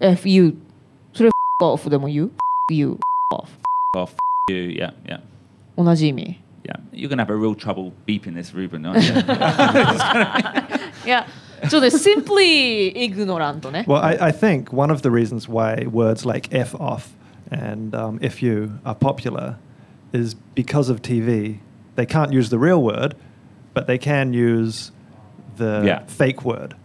[0.00, 0.56] FU
[1.12, 1.28] それ
[1.62, 2.30] off でも言う
[2.72, 2.98] ?U
[3.30, 3.46] off
[3.94, 4.14] Off
[4.50, 4.68] you.
[4.70, 5.20] Yeah, yeah.
[5.76, 6.40] 同じ意味？
[6.66, 9.12] yeah, you're going to have a real trouble beeping this, Ruben, aren't you?
[11.04, 11.26] yeah.
[11.70, 13.64] So they're simply ignorant.
[13.72, 13.84] Ne?
[13.86, 17.14] Well, I, I think one of the reasons why words like F off
[17.50, 19.56] and um, FU are popular
[20.12, 21.60] is because of TV.
[21.94, 23.16] They can't use the real word,
[23.72, 24.92] but they can use
[25.56, 26.04] the yeah.
[26.04, 26.76] fake word.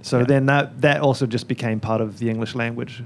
[0.00, 0.24] So yeah.
[0.24, 3.04] then that, that also just became part of the English language.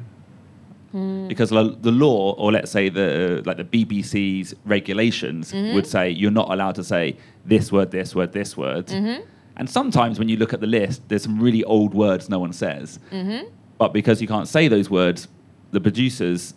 [0.95, 1.29] Mm.
[1.29, 5.75] because the, the law, or let's say the uh, like the BBC's regulations, mm-hmm.
[5.75, 8.87] would say you're not allowed to say this word, this word, this word.
[8.87, 9.23] Mm-hmm.
[9.57, 12.53] And sometimes when you look at the list, there's some really old words no one
[12.53, 12.99] says.
[13.11, 13.49] Mm-hmm.
[13.79, 15.29] But because you can't say those words,
[15.73, 16.55] the producers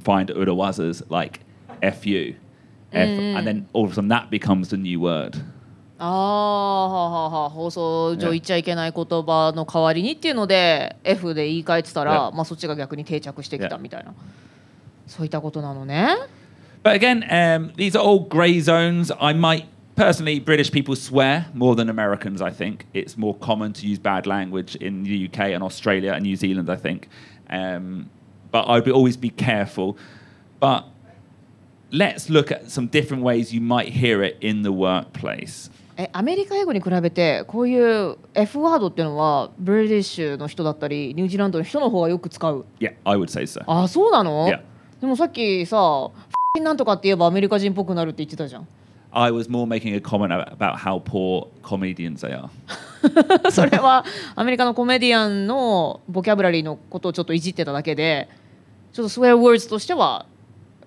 [0.00, 1.40] find urawazas like
[1.80, 2.06] fu, F,
[2.92, 3.44] and mm.
[3.44, 5.36] then all of a sudden that becomes the new word.
[5.98, 14.12] ああはあはあはあ放送上言っちゃいけない言葉の代わりにっていうので F で言い換えてたら.まあ、そっちが逆に定着してきた.みたいな
[15.06, 16.08] そういったことなのね
[16.82, 19.10] But again, um, these are all grey zones.
[19.18, 22.42] I might personally, British people swear more than Americans.
[22.42, 26.24] I think it's more common to use bad language in the UK and Australia and
[26.24, 26.68] New Zealand.
[26.68, 27.08] I think,
[27.48, 28.10] um,
[28.50, 29.96] but I'd be, always be careful.
[30.60, 30.84] But
[31.90, 35.70] let's look at some different ways you might hear it in the workplace.
[35.96, 37.78] えアメリカ英語に比べてこうい
[38.10, 43.62] う F ワードっていうのはブリティッシュの人だったりニュージーランドの人の方がよく使う？Yeah, I would say so.
[43.66, 44.60] あそうなの、Yeah.
[45.00, 46.10] でもさっきさ
[46.60, 48.66] 「なんとかって言えばアメリカ人っぽくなるって言ってたじゃん
[49.12, 52.48] I was more making a comment about, about how poor comedians they are.
[53.52, 54.04] それは
[54.34, 58.28] アメリカのコメディアンのボキャブラリーのことをちょっといじってただけで
[58.92, 60.26] ちょっとスウェアワーズとしては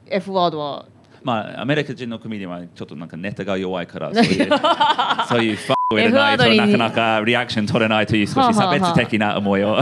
[0.08, 0.86] F ワードは
[1.24, 4.50] まあ、アメリカ人のコメディはちょっとなんかネタが弱いから、そういう、
[5.28, 9.78] そういうファないとなかなかリアクション取れないという少し差別的な思いを。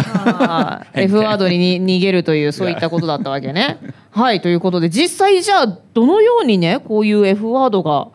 [0.93, 3.79] F ワードに に逃げるというそういったことだったわけね。
[4.11, 8.09] はいということで実際じゃあどのようにねこういう F ワードが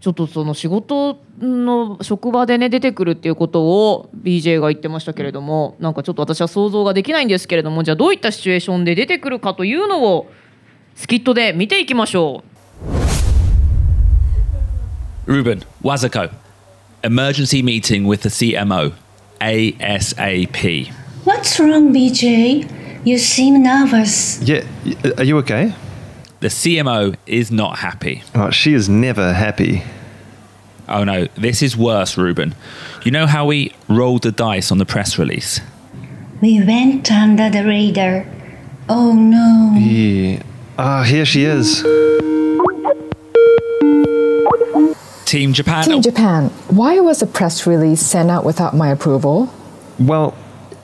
[0.00, 10.39] ちょっとその仕事の職場でね出てくるっていうことを BJ が言ってましたけれどもなんかちょっと私は想像ができないんですけれどもじゃあどういったシチュエーションで出てくるかというのをス
[11.07, 12.43] キットで見ていきましょ
[15.27, 15.31] う。
[15.31, 16.29] Ruben, Wazako,
[17.03, 18.93] emergency meeting with the CMO,
[19.41, 20.91] ASAP.
[21.25, 22.67] What's wrong, BJ?
[23.03, 24.41] You seem nervous.
[24.43, 25.73] Yeah, y- are you okay?
[26.41, 28.21] The CMO is not happy.
[28.35, 29.83] Oh, she is never happy.
[30.87, 32.53] Oh no, this is worse, Ruben.
[33.03, 35.59] You know how we rolled the dice on the press release?
[36.41, 38.27] We went under the radar.
[38.87, 39.73] Oh no.
[40.80, 40.86] Yeah.
[40.86, 41.82] Ah, here she is.
[45.26, 45.84] Team Japan.
[45.84, 49.48] Team Japan, why was a press release sent out without my approval?
[49.98, 50.34] Well,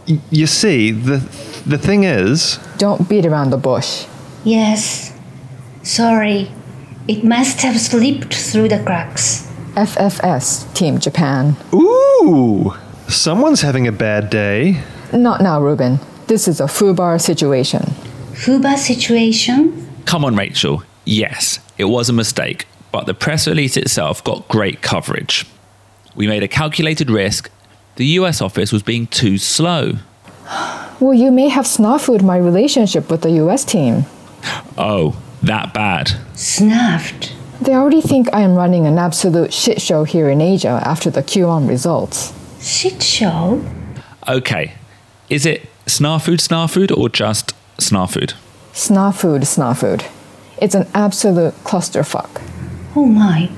[0.06, 1.18] y- you see, the
[1.66, 4.06] the thing is, Don't beat around the bush.
[4.44, 5.12] Yes.
[5.82, 6.50] Sorry.
[7.08, 9.46] It must have slipped through the cracks.
[9.76, 11.56] FFS, Team Japan.
[11.72, 12.72] ooh,
[13.08, 14.82] someone's having a bad day.
[15.12, 15.98] Not now, Ruben.
[16.26, 17.82] This is a FUBAR situation.
[18.34, 19.85] Fuba situation?
[20.06, 20.82] Come on, Rachel.
[21.04, 25.44] Yes, it was a mistake, but the press release itself got great coverage.
[26.14, 27.50] We made a calculated risk.
[27.96, 29.94] The US office was being too slow.
[31.00, 34.06] Well, you may have snafu'd my relationship with the US team.
[34.78, 36.12] Oh, that bad.
[36.34, 37.34] Snuffed.
[37.60, 41.22] They already think I am running an absolute shit show here in Asia after the
[41.22, 42.32] Q1 results.
[42.60, 43.64] Shit show?
[44.28, 44.74] Okay.
[45.28, 47.54] Is it snafood snafood or just
[48.76, 49.42] snafood?
[49.42, 50.04] Snafood, snafood.
[50.58, 52.42] It's an absolute clusterfuck.
[52.94, 53.50] Oh my.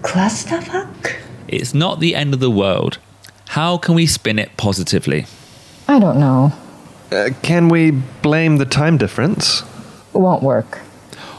[0.00, 1.16] Clusterfuck?
[1.46, 2.98] It's not the end of the world.
[3.48, 5.26] How can we spin it positively?
[5.88, 6.52] I don't know.
[7.10, 9.62] Uh, can we blame the time difference?
[10.12, 10.80] Won't work.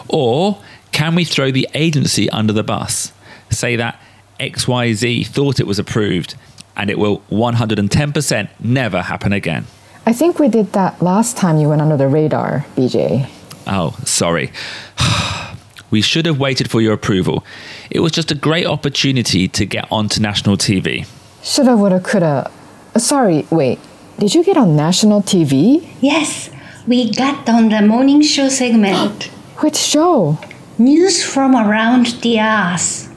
[0.08, 0.62] Or
[0.92, 3.14] can we throw the agency under the bus?
[3.50, 4.00] Say that
[4.40, 6.36] XYZ thought it was approved
[6.76, 9.66] and it will 110% never happen again.
[10.06, 13.30] I think we did that last time you went under the radar, BJ.
[13.68, 14.52] Oh, sorry.
[15.92, 17.46] we should have waited for your approval.
[17.92, 21.08] It was just a great opportunity to get onto national TV.
[21.44, 22.50] Shoulda, woulda, coulda.
[22.96, 23.80] Uh, sorry, wait.
[24.18, 25.88] Did you get on national TV?
[26.02, 26.50] Yes,
[26.88, 29.24] we got on the morning show segment.
[29.62, 30.40] Which show?
[30.80, 33.08] News from around the earth.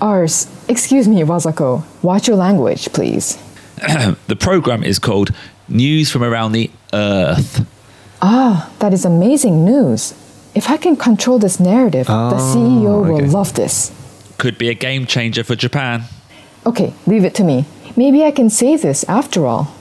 [0.00, 0.46] Ours.
[0.68, 1.84] Excuse me, Wazako.
[2.02, 3.36] Watch your language, please.
[4.26, 5.30] the program is called
[5.68, 7.66] News from Around the Earth.
[8.22, 10.14] Ah, that is amazing news.
[10.54, 13.26] If I can control this narrative, the CEO will okay.
[13.26, 13.92] love this.
[14.38, 16.04] Could be a game changer for Japan.
[16.64, 17.66] Okay, leave it to me.
[17.96, 19.74] Maybe I can say this after all.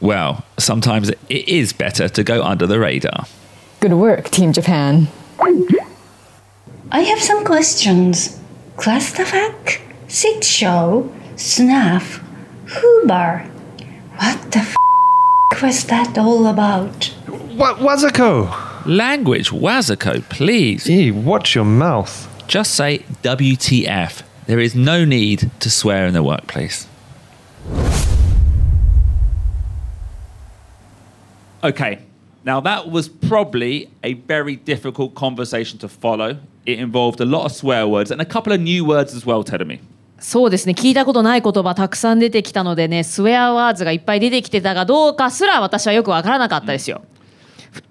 [0.00, 3.26] Well, sometimes it is better to go under the radar.
[3.80, 5.08] Good work, Team Japan.
[6.90, 8.40] I have some questions.
[8.76, 9.80] Clusterfuck?
[10.08, 11.12] Shit show?
[11.36, 12.22] Snuff?
[12.66, 13.48] Hoover?
[14.16, 14.76] What the f
[15.62, 17.06] was that all about?
[17.56, 18.50] What Wazako?
[18.84, 20.84] Language, Wazako, please.
[20.84, 22.28] Gee, watch your mouth.
[22.48, 24.22] Just say WTF.
[24.46, 26.88] There is no need to swear in the workplace.
[31.62, 32.00] Okay,
[32.44, 36.38] now that was probably a very difficult conversation to follow.
[36.66, 39.44] It involved a lot of swear words and a couple of new words as well,
[39.44, 39.78] Terumi.
[40.22, 47.02] そうですね聞いたことない言葉たくさん出てきたのでねスウェアワーズがいっぱい出てきてたかどうかすら私はよくわからなかったですよ。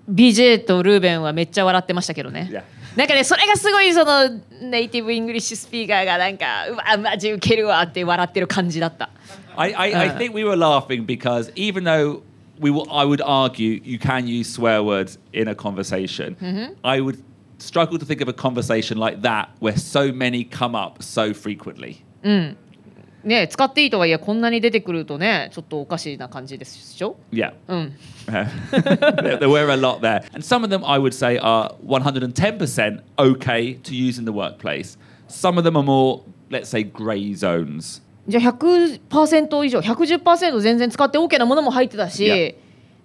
[0.09, 2.63] BJ とルーベンはめっちゃ笑ってましたけどね。
[2.95, 4.29] なんかねそれがすごいその
[4.62, 9.09] native English speaker がなんかうわマジウケるわって笑ってる感じだった。
[9.57, 12.21] I, I, I think we were laughing because even though
[12.61, 16.37] we will, I would argue you can use swear words in a conversation,
[16.83, 17.21] I would
[17.57, 22.05] struggle to think of a conversation like that where so many come up so frequently.
[22.23, 27.53] ね使っていいとはいえこんなに出てくるとねちょっとおかしいな感じでしょ Yeah.
[27.67, 27.93] うん。
[28.27, 30.23] there, there were a lot there.
[30.34, 34.97] And some of them I would say are 110% okay to use in the workplace.
[35.27, 38.01] Some of them are more, let's say, grey zones.
[38.27, 42.55] じゃあ100%以上110%全然使って OK なものも入ってたし、Yeah.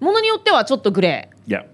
[0.00, 1.64] ものによってはちょっとグレ Yeah.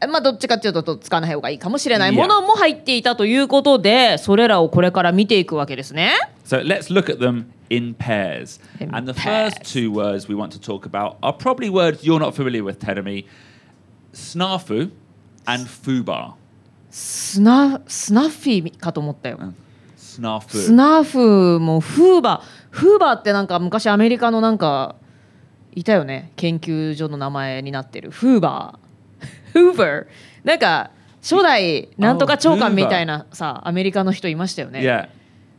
[0.00, 6.12] ーまあどっちかっていうと使わない方がいいかもしれない.ものも入っていたということでそれらをこれから見ていくわけですね
[6.46, 8.60] So let's look at them in pairs.
[8.80, 9.54] In and the pairs.
[9.54, 12.78] first two words we want to talk about are probably words you're not familiar with,
[12.80, 13.24] Teremi.
[14.12, 14.90] Snafu
[15.46, 16.32] and fubar.
[16.90, 19.38] スナスナッフィーかと思ったよ.
[19.96, 24.96] スナフもフーバーフーバーってなんか昔アメリカのなんか
[25.72, 30.06] いたよね研究所の名前になってるフーバーフーバー
[30.44, 30.90] なんか
[31.22, 35.08] 初代なんとか長官みたいなさアメリカの人いましたよね yeah.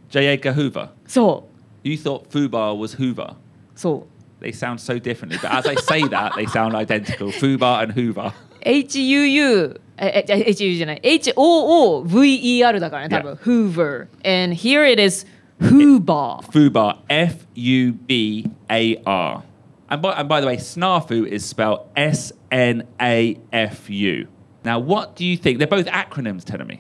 [0.10, 0.38] J.
[0.38, 0.89] Edgar Hoover.
[1.08, 1.47] そ
[1.84, 3.36] う You thought fubar was Hoover.
[3.75, 7.32] そう They sound so differently, but as I say that, they sound identical.
[7.32, 8.34] Fubar and Hoover.
[8.65, 15.27] HUU ええ HUU じゃない HOOVER だからね多分 Hoover and here it is
[15.60, 16.97] Hoobar Fubar.
[17.08, 19.43] F U B A R.
[19.88, 24.27] And by, and by the way, snafu is spelled S N A F U.
[24.63, 25.57] Now, what do you think?
[25.57, 26.79] They're both acronyms, Tenemy.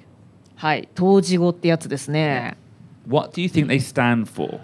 [0.55, 2.55] はい当時語ってやつですね
[3.09, 4.59] What do you think they stand for?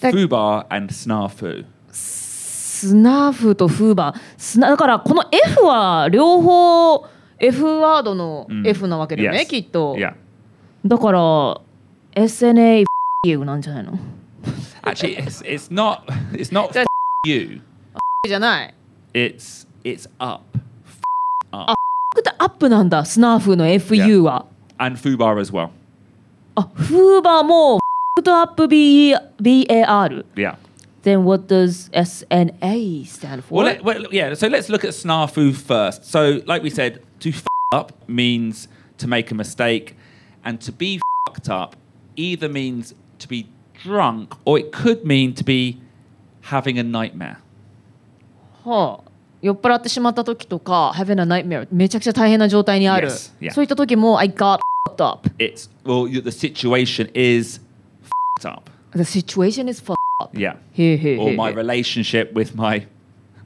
[0.00, 1.66] Fubar and snafu.
[1.90, 7.06] スナフとフーバースナだからこの F は両方
[7.38, 9.96] F ワードの F なわけだよね.きっと.
[10.86, 11.60] だから
[12.14, 12.84] SNA
[13.44, 13.98] なんじゃないの
[14.82, 16.04] Actually, it's, it's not.
[16.32, 16.70] It's not
[17.26, 17.60] you.
[18.26, 18.74] じゃない
[19.12, 20.40] It's It's up.
[20.40, 20.40] Up.
[20.86, 21.00] F-
[21.52, 21.70] up.
[21.70, 21.74] あ、
[22.16, 24.46] f- ってアップなんだ、スナーフの FU は。
[24.78, 25.68] And FUBAR as well.
[26.54, 27.78] あ、FUBAR も
[28.16, 30.24] f- b b a r.
[30.34, 30.56] Yeah.
[31.02, 33.56] Then what does SNA stand for?
[33.62, 36.06] Well, let, well, yeah, so let's look at snafu first.
[36.06, 39.96] So, like we said, to f up means to make a mistake,
[40.42, 41.76] and to be fucked up
[42.16, 43.48] either means to be
[43.82, 45.78] drunk or it could mean to be
[46.42, 47.38] having a nightmare.
[48.64, 48.98] Huh.
[49.44, 53.52] 酔っ払ってしまった時とか having a nightmare めちゃくちゃ大変な状態にある、Yes, yeah.
[53.52, 57.60] そういった時も I got fucked up It's well, the situation is
[58.40, 58.70] fucked up.
[58.92, 60.56] the situation is fucked up Yeah.
[60.72, 62.86] へえへえへ Or え my relationship with my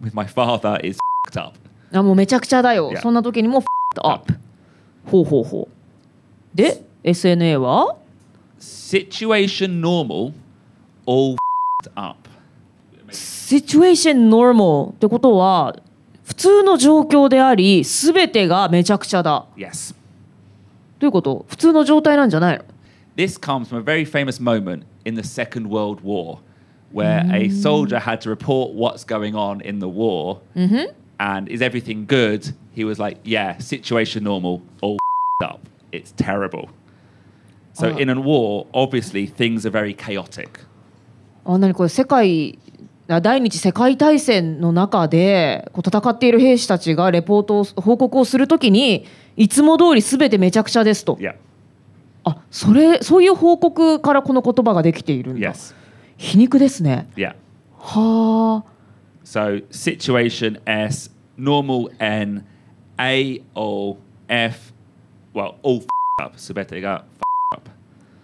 [0.01, 1.59] with my father is fed up.
[1.93, 3.01] あもうめちゃくちゃだよ Yeah.
[3.01, 3.65] そんな時にも
[4.05, 4.33] up
[5.07, 7.97] ほうほうほうで SNA は
[8.61, 10.33] Situation normal,
[11.07, 11.37] all
[11.97, 12.29] up.
[13.11, 15.75] situation normal ってことは
[16.29, 19.95] 普通の状況であり全てがめちゃくちゃだ Yes.
[20.99, 22.65] どういうこと普通の状態なんじゃないの
[23.17, 26.39] This comes from a very famous moment in the Second World War
[26.93, 30.41] where a soldier had to report what's going on in the war
[31.19, 32.55] and is everything good?
[32.75, 34.99] He was like, Yeah, situation normal, all
[35.43, 35.61] up.
[35.93, 36.69] It's terrible.
[37.73, 37.97] So Ah.
[37.99, 40.61] in a war, obviously things are very chaotic.
[41.47, 42.68] あ何これ世界あ
[43.09, 49.07] 第二次世界大戦の中でこう戦っている兵士たちがレポートを報告をするときに
[49.37, 51.35] いつも通り全てめちゃくちゃですと Yeah.
[52.25, 55.75] あそれそういう報告からこの言葉ができているんだ Yes.
[56.19, 57.35] 皮肉ですね Yeah.
[57.79, 58.65] はあ
[59.25, 62.45] So situation S, normal N,
[62.99, 63.97] A O
[64.29, 64.75] F,
[65.35, 65.83] well, all
[66.23, 66.37] up.
[66.37, 67.05] 全てが
[67.55, 67.71] up.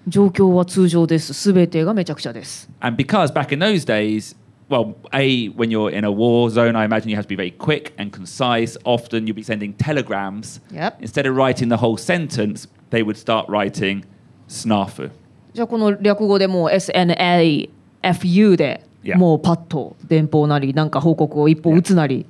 [0.08, 4.36] 状況は通常です全てがめちゃくちゃです And because back in those days,
[4.68, 7.50] well, A, when you're in a war zone, I imagine you have to be very
[7.50, 8.76] quick and concise.
[8.84, 10.60] Often you'll be sending telegrams.
[10.72, 11.02] Yep.
[11.02, 14.04] Instead of writing the whole sentence, they would start writing
[14.48, 15.10] snafu.
[15.52, 19.18] じゃあこの略語でもう SNAFU で Yeah.
[19.18, 22.24] もうパッと電報なりなんか報告を一歩打つなり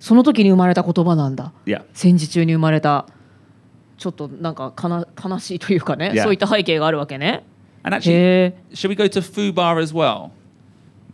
[0.00, 1.82] その時に生まれた言葉なんだ Yeah.
[1.92, 3.04] 戦時中に生まれた
[3.98, 6.22] ちょっとなんかかな悲しいというかね Yeah.
[6.22, 7.44] そういった背景があるわけね
[7.82, 10.30] And actually, should we go to Fubar as well?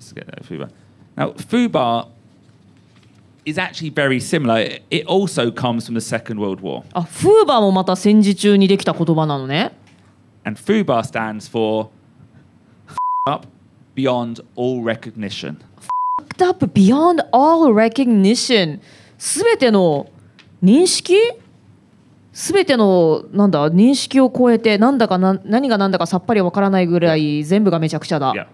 [0.02, 0.68] Let's get there, Fubar.
[1.16, 2.08] Now, Fubar
[3.44, 4.58] is actually very similar.
[4.60, 6.84] It- It also comes from the Second World War.
[6.92, 9.72] あフーバーもまた戦時中にできた言葉なのね
[10.44, 11.88] And Fubar stands for
[13.28, 13.46] up
[13.94, 15.56] beyond all recognition.
[16.18, 18.80] Fucked up beyond all recognition
[19.18, 20.08] すべての
[20.62, 21.14] 認識
[22.32, 28.46] すべてのなんだ認識を超えてなんだかな何が何だかさっぱりわからないぐらい全部がめちゃくちゃだ Yeah.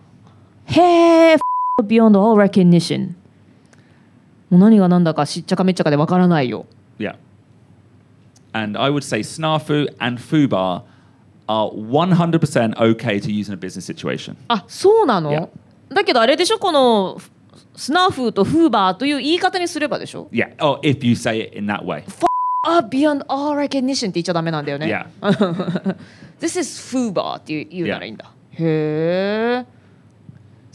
[0.71, 1.37] へえ
[1.83, 3.15] beyond all recognition
[4.51, 6.67] もう何が何だかしっちゃかめっちゃかでわからないよ
[6.99, 7.15] Yeah.
[8.53, 10.83] And I would say Snafu and Fubar
[11.47, 14.37] are 100% okay to use in a business situation.
[14.49, 15.49] あそうなの Yeah.
[15.95, 17.21] だけどあれでしょこの
[17.77, 20.55] スナーフーとフーバーという言い方にすればでしょ Yeah.
[20.59, 22.03] Oh, if you say it in that way.
[22.67, 25.97] あ beyond all recognition って言っちゃダメなんだよね Yeah.
[26.41, 29.78] This is フーバーって言う言うならいいんだ、へえ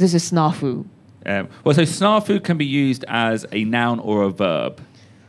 [0.03, 0.86] This is スナーフ
[1.24, 4.78] Um, well, so snafu can be used as a noun or a verb.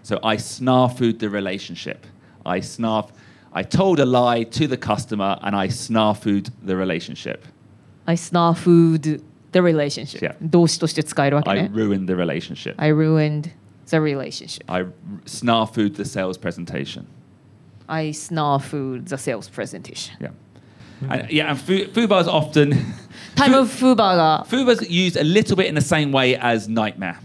[0.04, 2.06] So I snafu'd the relationship.
[2.46, 3.10] I snarf.
[3.52, 7.44] I told a lie to the customer and I snafu'd the relationship.
[8.08, 10.36] I snafu'd the relationship、 Yeah.
[10.42, 12.76] 動詞として使えるわけ I ね ruined the relationship.
[12.78, 13.50] I ruined
[13.90, 14.92] the relationship I r-
[15.26, 17.06] snafu'd the sales presentation.
[17.88, 20.32] I snafu'd the sales presentation Yeah.
[21.11, 22.71] And, yeah, and fubar is often
[23.37, 24.47] type of fubar.
[24.47, 27.19] Fubar's used a little bit in the same way as nightmare.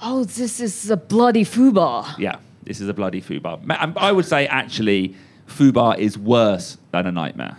[0.00, 2.18] Oh, this is a bloody fubar.
[2.18, 3.60] Yeah, this is a bloody fubar.
[3.80, 5.14] Um, I would say actually,
[5.46, 7.56] fubar is worse than a nightmare.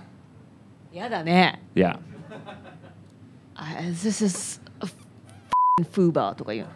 [0.91, 1.57] Yeah, that man.
[1.73, 1.95] Yeah.
[3.55, 4.95] Uh, this is a f-
[5.93, 6.67] fubar.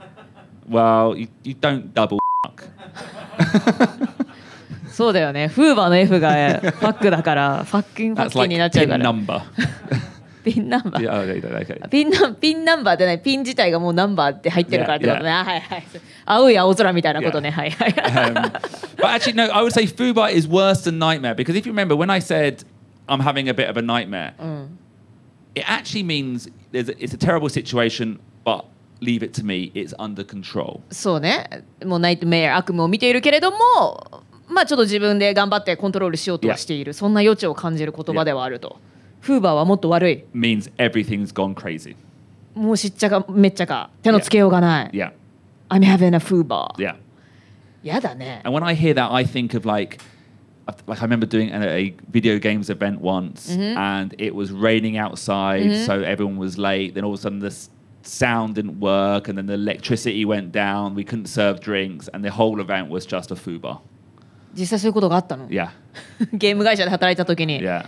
[0.67, 2.19] Well, you, you don't double.
[4.97, 9.11] そうだよねフーバーの F がファックだからファッキンファッキンになっちゃうから.
[10.43, 15.83] ピンナンバー.ピンナンピンナンバーじゃないピン自体がもうナンバーって入ってるからってことね、はいはい
[16.25, 18.33] 青い青空みたいなことね、はいはい Um,
[18.97, 21.95] but actually, no, I would say fubar is worse than nightmare because if you remember
[21.95, 22.63] when I said
[23.07, 24.33] I'm having a bit of a nightmare,
[25.53, 28.65] it actually means there's a, it's a terrible situation, but
[28.99, 30.81] leave it to me, it's under control.
[30.91, 38.77] そうねもうナイトメア悪夢を見ているけれどもまあちょっと自分で頑張ってコントロールしようとはしている、そんな余地を感じる言葉ではあると、
[39.21, 41.95] フーバーはもっと悪い means everything's gone crazy.
[42.55, 45.11] もうしっちゃかめっちゃか手のつけようがない、Yeah,
[45.69, 46.95] I'm having a フーバー yeah.
[47.83, 49.99] やだね And when I hear that, I think of like,
[50.87, 55.85] like I remember doing a, a video games event once, and it was raining outside,
[55.85, 56.93] so everyone was late.
[56.95, 57.69] Then all of a sudden, the s-
[58.01, 60.95] sound didn't work, and then the electricity went down.
[60.95, 63.79] We couldn't serve drinks, and the whole event was just a fubar.
[64.57, 65.69] 実際そういうことがあったの Yeah,
[66.33, 67.85] ゲーム会社で働いた時に yeah.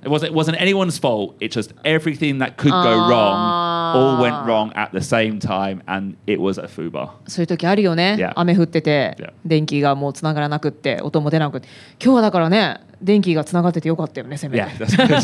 [0.00, 0.28] It wasn't.
[0.28, 1.34] It wasn't anyone's fault.
[1.40, 6.16] It's just everything that could go wrong all went wrong at the same time, and
[6.24, 7.10] it was a fuba.
[7.26, 8.32] そういう時あるよね、Yeah.
[8.36, 9.32] 雨降ってて、Yeah.
[9.44, 11.66] 電気がもうつながらなくって音も出なくって
[12.00, 15.16] 今日はだからね電気がつながっててよかったよねせめて Yeah, that's good.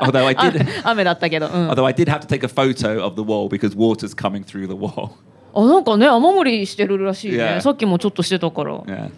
[0.00, 3.48] although I あ did, 雨だったけど、うん、although I did have to take a photo of the wall
[3.48, 5.10] because water's coming through the wall.
[5.54, 7.60] あなんかね雨漏りしてるらしいね、Yeah.
[7.60, 9.10] さっきもちょっとしてたから、Yeah.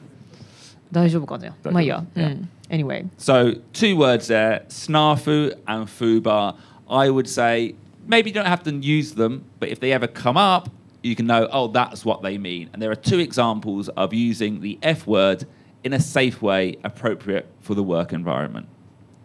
[0.93, 2.29] 大丈夫かね大丈夫まあいいや、う Yeah.
[2.35, 6.55] ん、anyway So two words there: snafu and fuba.
[6.89, 7.75] I would say
[8.07, 10.71] maybe you don't have to use them, but if they ever come up,
[11.03, 12.69] you can know, oh, that's what they mean.
[12.73, 15.47] And there are two examples of using the F word
[15.85, 18.67] in a safe way, appropriate for the work environment.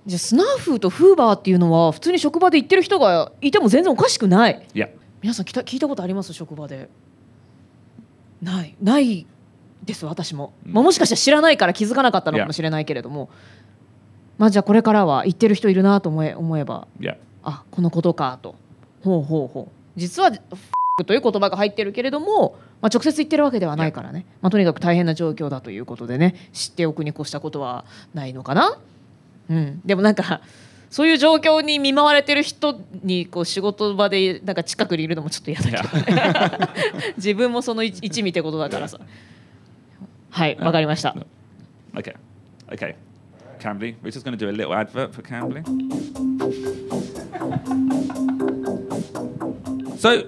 [0.07, 4.89] じゃあスナーフとフーバーっていうのは普通に職場で言ってる人がいても全然おかしくない Yeah.
[5.22, 6.89] 皆さん聞いた聞いたことあります職場で
[8.41, 9.28] ないない
[9.84, 10.74] です私も、うん。
[10.74, 13.30] まあ、もしかしたら知らないから気づかなかったのかもしれないけれども、
[14.38, 16.88] まあじゃあこれからは言ってる人いるなと思え思えば。
[17.00, 17.18] Yeah.
[17.44, 18.56] あこのことかと。
[19.04, 20.00] ほうほうほう。
[20.00, 20.32] 実は
[21.06, 26.36] という言葉が入ってるけれども、まあ、直接言ってるわけではないからね、まあ、とにかく大変な状況だということでね。
[26.54, 28.78] 知っておくに越したことはないのかな、
[29.50, 30.42] うん、でもなんか
[30.90, 36.70] そういう状況に見舞われてる人にこう仕事場でなんか近くにいるのもちょっと嫌だけど、ね、
[37.16, 39.00] 自分もその一一味ってことだからさ
[40.31, 41.16] はいわかりました
[41.95, 42.14] Okay.
[42.70, 42.95] Okay.
[43.59, 43.97] Cambly.
[44.03, 45.64] We're just going to do a little advert for Cambly.
[49.99, 50.24] So,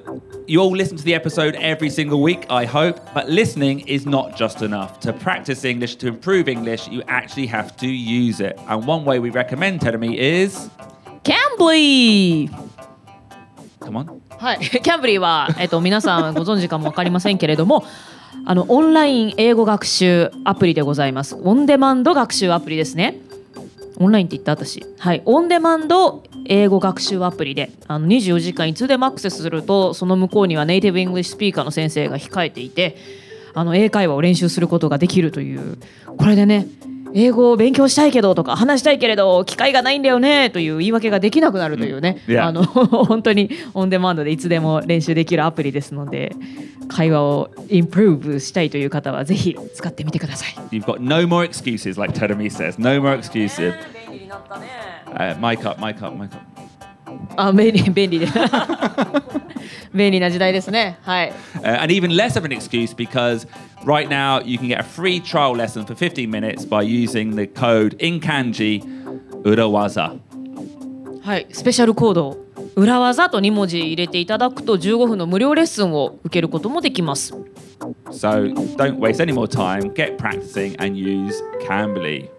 [0.47, 4.35] you all listen to the episode every single week, I hope, but listening is not
[4.35, 4.99] just enough.
[5.01, 8.59] To practice English, to improve English, you actually have to use it.
[8.67, 10.71] And one way we recommend Tedemi is.
[11.23, 12.51] キャンブリー
[13.81, 14.21] Come on.
[14.39, 17.85] はい、キャンブリーは、えっと、皆さんご存知かも分かりませんけれども
[18.46, 21.36] あのオンライン英語学習アプリでございます。
[21.36, 23.20] オンデマンド学習アプリですね。
[23.98, 24.86] オンラインって言った私。
[25.00, 25.22] はい。
[25.26, 32.98] オンデマンド英語学習アプリであの24時間いつでもアクセスするとその向こうには native English speaker の先生が控えていて
[33.54, 35.78] あの英会話を練習することができるという。
[36.18, 36.68] これでね
[37.16, 42.64] 英語を勉強したいけどとか話したいけれど機会がないんだよねという言い訳ができなくなるというね、うん.あの
[43.06, 46.36] 本当にオンデマンドでいつでも練習できるアプリですので
[46.88, 50.56] 会話をインプルーブしたいという方はぜひ使ってみてください。
[50.76, 52.80] You've got no more excuses, like Tedemi says.
[52.82, 53.74] No more excuses.
[54.10, 54.66] 便利になったね。
[55.14, 56.38] Uh, mic up, mic up, mic up.
[57.38, 58.28] あ便利便利で
[59.94, 60.98] 便利な時代ですね。
[61.02, 61.34] はい。
[61.62, 63.48] Uh, and even less of an excuse because
[63.86, 67.48] right now you can get a free trial lesson for 15 minutes by using the
[67.48, 68.84] code in kanji
[69.44, 70.18] urawaza.
[71.22, 72.38] はい、スペシャルコード
[72.76, 77.34] 裏技と2文字入れていただくと15分の無料レッスンを受けることもできます。
[78.12, 81.34] So don't waste any more time, get practicing and use
[81.68, 82.30] Cambly.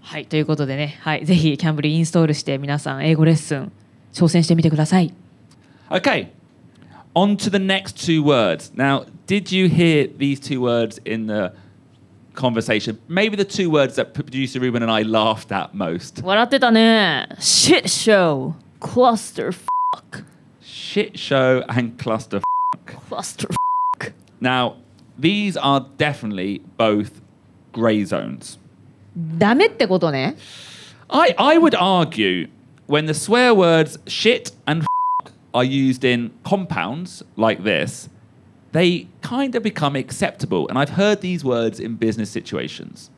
[0.00, 3.72] はい、ということでね、はい、ぜひキャンブリーインストールして皆さん英語レッスン
[4.12, 5.14] 挑戦してみてください。
[5.91, 6.29] Okay,
[7.15, 8.71] on to the next two words.
[8.75, 11.53] Now, did you hear these two words in the
[12.33, 12.99] conversation?
[13.07, 16.21] Maybe the two words that producer Ruben and I laughed at most.
[16.23, 17.27] 笑ってたね。
[17.39, 20.23] shit show, cluster fuck,
[20.61, 22.41] Shit show and cluster.
[22.85, 23.47] cluster
[24.41, 24.75] Now,
[25.17, 27.21] these are definitely both
[27.71, 28.59] grey zones.
[29.37, 30.35] ダメってことね。
[31.09, 32.49] I, I would argue
[32.87, 34.87] when the swear words shit and f-
[35.53, 38.09] are used in compounds like this,
[38.73, 40.67] they kind of become acceptable.
[40.67, 43.11] And I've heard these words in business situations.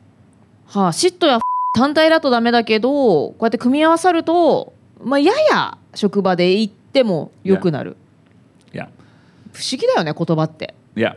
[0.66, 1.40] はあ、シットや
[1.74, 4.72] 単体だとダメだけど、こうやって組み合わさると、
[5.02, 7.96] まあやや職場で言っても良くなる。
[8.72, 8.88] Yeah.
[9.52, 10.74] 不思議だよね言葉って。
[10.94, 11.16] Yeah.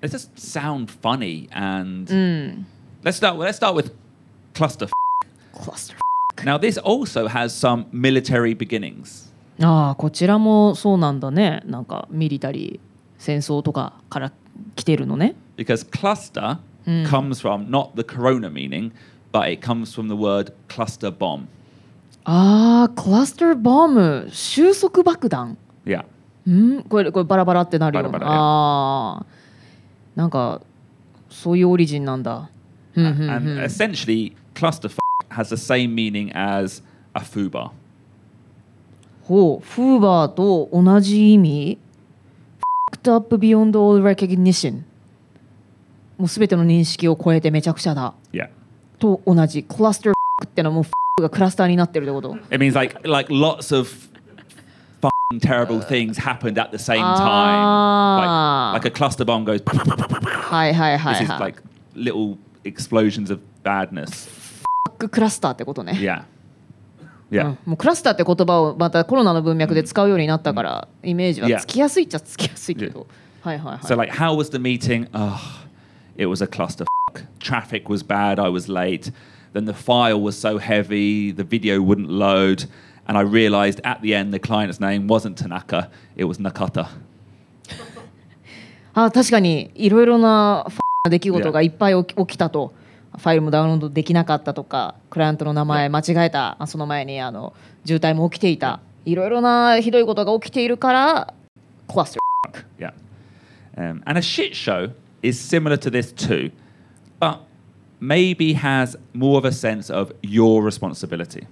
[0.00, 1.48] They just sound funny.
[1.52, 2.66] And うん。
[3.02, 3.92] let's start, let's start with
[4.54, 4.86] cluster.
[4.86, 4.90] f-
[5.54, 5.96] cluster
[6.44, 9.29] Now, this also has some military beginnings.
[9.61, 12.87] ああこちらもそうなんだねなんかミリタリー
[13.17, 14.31] 戦争とかから
[14.75, 16.57] 来てるのね Because cluster
[17.07, 18.91] comes from not the corona meaning,
[19.31, 21.45] but it comes from the word cluster bomb.
[22.23, 26.05] ああクラスターボム収束爆弾 Yeah.
[26.47, 29.25] うんこれこれバラバラってなるよバラバラああ
[30.15, 30.61] なんか
[31.29, 32.49] そういうオリジンなんだ
[32.95, 34.89] And essentially, cluster
[35.29, 36.83] has the same meaning as
[37.13, 37.71] a fubar.
[39.31, 41.77] ほうフーバーと同じ意味
[43.03, 44.81] Fucked up beyond all recognition
[46.17, 48.49] もうすべての認識を超えてめちゃくちゃだ Yeah.
[48.99, 50.13] と同じクラスター
[50.45, 53.89] ってのはもうがクラスターになってるってこと It means like like lots of
[55.39, 57.55] terrible things happened at the same time.
[57.63, 58.71] Ah.
[58.73, 59.63] Like, like a cluster bomb goes.
[59.63, 61.39] はいはいは This い is はい。
[61.39, 61.63] like
[61.95, 64.29] little explosions of badness.
[65.09, 65.93] クラスターってことね。
[65.93, 66.23] Yeah.
[67.31, 67.45] Yeah.
[67.45, 73.07] うんもうクラスターって言葉をまたコロナの文脈で使うようになったから、イメージは.つきやすいっちゃつきやすいけど、
[73.41, 73.81] はいはいはい。
[73.83, 75.07] So, like, how was the meeting?
[75.13, 75.39] Oh,
[76.17, 76.85] it was a cluster.
[77.39, 78.41] Traffic was bad.
[78.41, 79.13] I was late.
[79.53, 82.67] Then the file was so heavy, the video wouldn't load.
[83.07, 86.87] And I realized at the end the client's name wasn't Tanaka, it was Nakata.
[88.93, 90.67] あ確かにいろいろな
[91.09, 92.73] 出来事がいっぱい起き起きたと。
[93.17, 96.55] ファイルもダウンロードできなかったとかクライアントの名前間違えた。
[96.59, 97.53] あその前にあの
[97.85, 98.79] 渋滞も起きていた。
[99.05, 101.33] いろいろなひどいことが起きているから
[101.87, 102.21] クラスター
[102.77, 102.93] Yeah.
[103.77, 104.91] Um, and a shit show
[105.21, 106.51] is similar to this too,
[107.19, 107.39] but
[107.99, 111.47] maybe has more of a sense of your responsibility.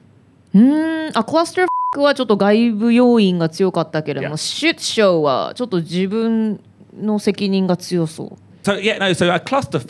[0.54, 1.18] うーん。
[1.18, 6.60] あクラスターはちょっと外部要因が強かったけれどもョーはちょっと自分
[6.96, 8.38] の責任が強そう。
[8.64, 9.08] So yeah, no.
[9.14, 9.82] So a cluster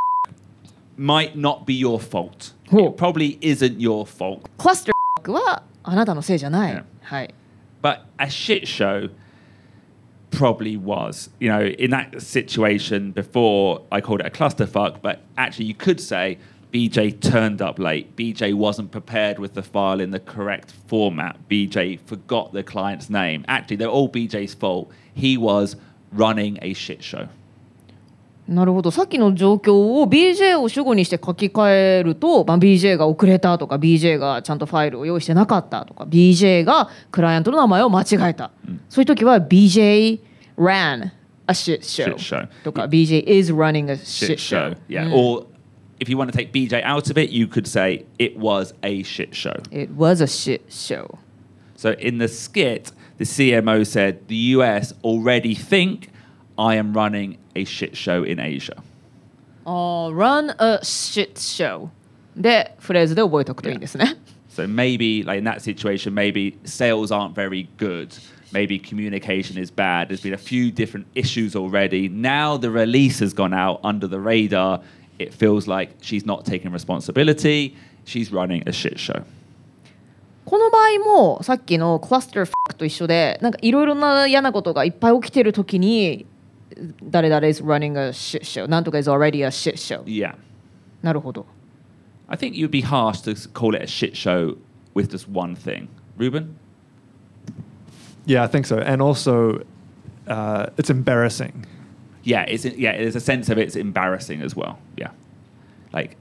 [0.99, 2.53] might not be your fault.
[2.73, 2.89] Oh.
[2.89, 4.49] It probably isn't your fault.
[4.59, 6.85] クラスターはあなたのせいじゃない、 Yeah.
[7.03, 7.35] はい
[7.83, 9.11] But a shit show
[10.31, 11.31] probably was.
[11.39, 16.01] You know, in that situation before, I called it a clusterfuck, but actually, you could
[16.01, 16.39] say
[16.73, 18.17] BJ turned up late.
[18.17, 21.37] BJ wasn't prepared with the file in the correct format.
[21.49, 23.45] BJ forgot the client's name.
[23.47, 24.91] Actually, they're all BJ's fault.
[25.13, 25.77] He was
[26.11, 27.29] running a shit show.
[28.50, 38.52] なるほどさっきの状況を BJ を主語にして書き換えると、まあ、BJ が遅れたとか BJ がちゃんとファイルを用意してなかったとか BJ がクライアントの名前を間違えた、
[38.90, 40.20] そういう時は BJ
[40.58, 41.12] ran
[41.48, 42.48] a shit show, Shit show.
[42.64, 44.72] とか BJ is running a shit, Shit show.
[44.72, 45.12] show Yeah.
[45.14, 45.46] Or
[46.00, 49.04] if you want to take BJ out of it, you could say it was a
[49.04, 49.62] shit show.
[49.72, 51.18] It was a shit show
[51.76, 56.10] So in the skit, the CMO said the US already think
[56.59, 58.77] I am running a shit show in Asia.
[59.65, 61.89] あー run a shit show
[62.37, 64.17] でフレーズで覚えておくといいんですね、
[64.51, 68.15] So maybe like in that situation, maybe sales aren't very good.
[68.53, 70.09] Maybe communication is bad.
[70.09, 72.09] There's been a few different issues already.
[72.09, 74.81] Now the release has gone out under the radar.
[75.19, 77.77] It feels like she's not taking responsibility.
[78.05, 79.25] She's running a shit show.
[80.45, 86.27] この場合もさっきのクラスターファクと一緒でなんかいろいろな嫌なことがいっぱい起きてる時に
[87.10, 90.36] 誰々 is running a shit show なんとか is already a shit show Yeah.
[91.02, 91.46] なるほど
[92.28, 94.56] I think you'd be harsh to call it a shit show
[94.94, 95.88] with just one thing.
[96.18, 96.56] Ruben?
[98.26, 98.78] Yeah, I think so.
[98.78, 99.64] And also,
[100.28, 101.66] uh, it's embarrassing.
[102.24, 102.96] Yeah, it's yeah.
[102.98, 104.78] There's a sense of it's embarrassing as well.
[104.96, 105.10] Yeah,
[105.92, 106.18] like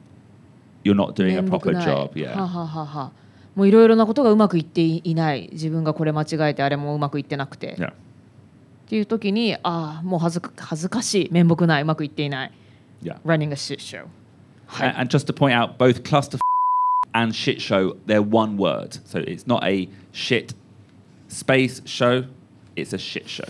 [0.82, 2.09] you're not doing a proper ない job.
[2.09, 3.12] は Yeah, ははは
[3.55, 7.92] もういろいろなことがうまくいっていない自分がこれ間違えてあれもうまくいってなくて、yeah,
[8.89, 12.53] っていう時にああもう恥ずか恥ずかしい面目ないうまくいっていない
[13.03, 13.20] yeah.
[13.22, 14.07] running a shit show
[14.80, 16.39] And, and just to point out, both cluster
[17.12, 20.55] and shit show they're one word, so it's not a shit
[21.28, 22.24] space show.
[22.76, 23.47] It's a shit show.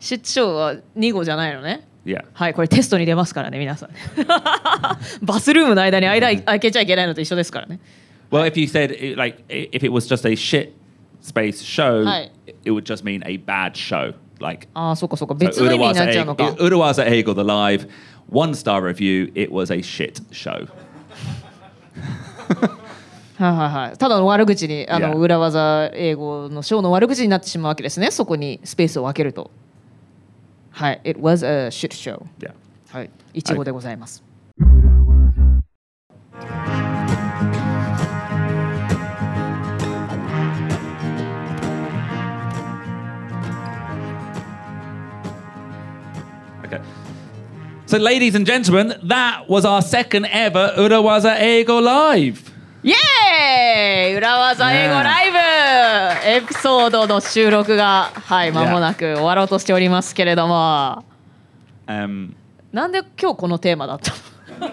[0.00, 2.24] シットショーは2語じゃないのね Yeah.
[2.32, 3.90] はいこれテストに出ますからね皆さん
[5.22, 7.78] バスルームの間に間開けちゃいけないのと一緒ですからね
[8.32, 10.72] Well, if you said it, like if it was just a shit
[11.22, 12.22] space show, Hi.
[12.22, 12.32] it-
[12.64, 14.14] it would just mean a bad show.
[14.40, 17.88] Like ああそっかそっか別の意味になっちゃうのか Urawaza Eagle the live
[18.30, 19.30] one star review.
[19.34, 20.68] It was a shit show.
[23.38, 25.16] はいはいはいただの悪口にあの Yeah.
[25.18, 29.50] 裏技英語のショーの悪口になってしまうわけですねそこにスペースを分けると
[30.70, 32.52] はい It was a shit show Yeah.
[32.90, 34.22] はいいちごでございます、
[34.60, 35.11] Okay.
[47.91, 52.53] So, ladies and gentlemen, that was our second ever Urawaza Ego Live.
[52.83, 55.37] イエーイ裏技英語ライブ
[56.29, 61.03] エピソードの収録がはい間もなく終わろうとしておりますけれども
[61.87, 62.33] Um,
[62.71, 64.17] なんで今日このテーマだったの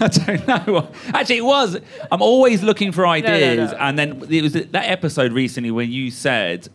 [0.00, 0.88] I don't know.
[1.12, 1.78] Actually, it was.
[2.10, 3.78] I'm always looking for no, ideas, no.
[3.78, 6.68] and then it was that episode recently when you said,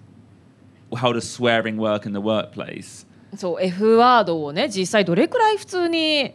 [0.95, 3.05] "How does swearing work in the workplace?"
[3.37, 6.35] そう F ワードをね実際どれくらい普通に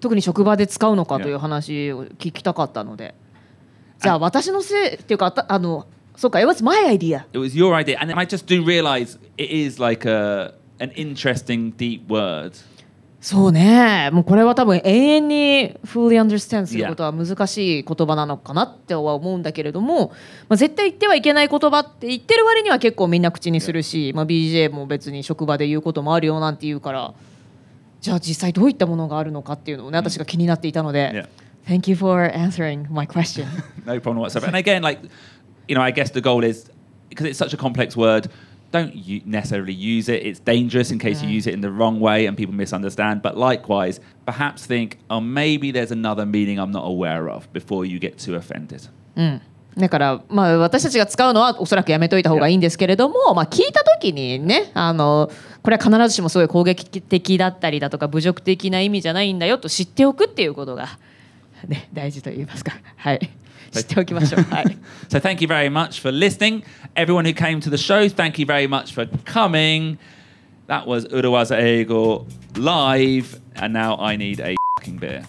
[0.00, 3.14] 特に職場で使うのかという話を聞きたかったので
[4.00, 5.86] じゃあ私のせいっていうかあの
[6.16, 9.80] そうか It was my idea It was your idea, and I just do realize it is
[9.80, 12.52] like a an interesting, deep word.
[13.20, 20.08] そうねもうこれは多分永遠に fully understand することは難しい言葉なのかなっては思うんだけれども、
[20.48, 27.12] まあ、絶対言ってはいけない言葉って言ってる割には結構みんな口にするし、まあ、BJ も別に職場で言うこともあるよなんて言うから
[28.00, 31.28] じゃあ実際どういったものがあるのかっていうのをね私が気になっていたので、
[31.68, 33.46] Thank you for answering my question.
[33.84, 34.46] no problem whatsoever.
[34.46, 35.00] And again, like,
[35.68, 36.70] you know, I guess the goal is
[37.10, 38.30] because it's such a complex word.
[38.72, 40.24] Don't necessarily use it.
[40.24, 43.20] It's dangerous in case you use it in the wrong way and people misunderstand.
[43.20, 47.98] But likewise, perhaps think, oh, maybe there's another meaning I'm not aware of before you
[47.98, 48.88] get too offended.
[49.76, 55.30] だから、まあ、私たちが使うのはおそらくやめといた方がいいんですけれども、まあ、聞いた時にねあの
[55.62, 60.98] これは必ずしもすごい攻撃的だったりだとか侮辱的な意味じゃないんだよと知っておくっていうことが、
[61.68, 63.30] ね、大事と言いますか、はい、
[63.72, 64.42] 知っておきましょう。
[64.42, 64.64] はい
[65.08, 66.62] So thank you very much for listening.
[66.94, 69.98] Everyone who came to the show, thank you very much for coming.
[70.66, 72.24] That was Urawaza Eigo
[72.56, 75.24] live, and now I need a fucking beer.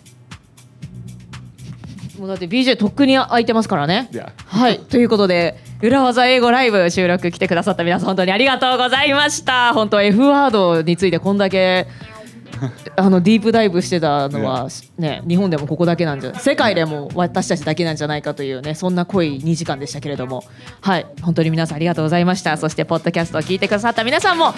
[2.20, 4.10] もうだって BJ とっくに空いてますからね。
[4.12, 4.30] Yeah.
[4.46, 11.88] はいということで裏技英語ライブ収録来てくださった皆さん本当にありがとうございました本当 F ワードについてこんだけ
[12.96, 20.44] あのディープダイブしてたのは、ね、日本でもここだけなんじゃ世界でも私たちだけなんじゃないかというねそんな濃い2時間でしたけれども。
[20.82, 21.06] はい。
[21.22, 22.58] 本当に皆さんありがとうございました。
[22.58, 24.54] そしてポッドキャストを聞いてくださった皆さんも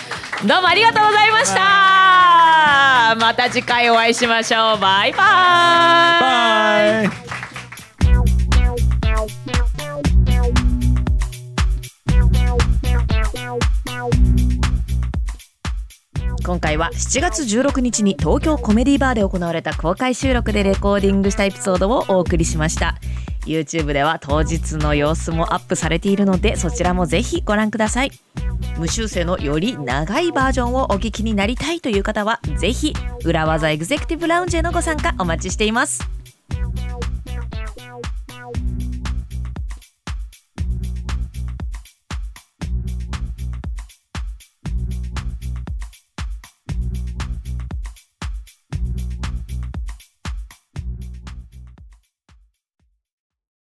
[0.45, 3.15] どうもありがとうございました。
[3.19, 4.79] また次回お会いしましょう。
[4.79, 7.07] バイバイ。
[7.07, 7.32] Bye.
[16.45, 22.97] 今回は7月16日に東京コメディバーで行われた公開収録でレコーディングしたエピソードをお送りしました。
[23.45, 28.11] YouTube では当日の様子もアップされているのでそちらもぜひご覧ください。
[28.77, 36.01] 無修正のより長いバージョンをお聞きになりたいという方はぜひ裏技エグゼクティブラウンジへのご参加お待ちしています。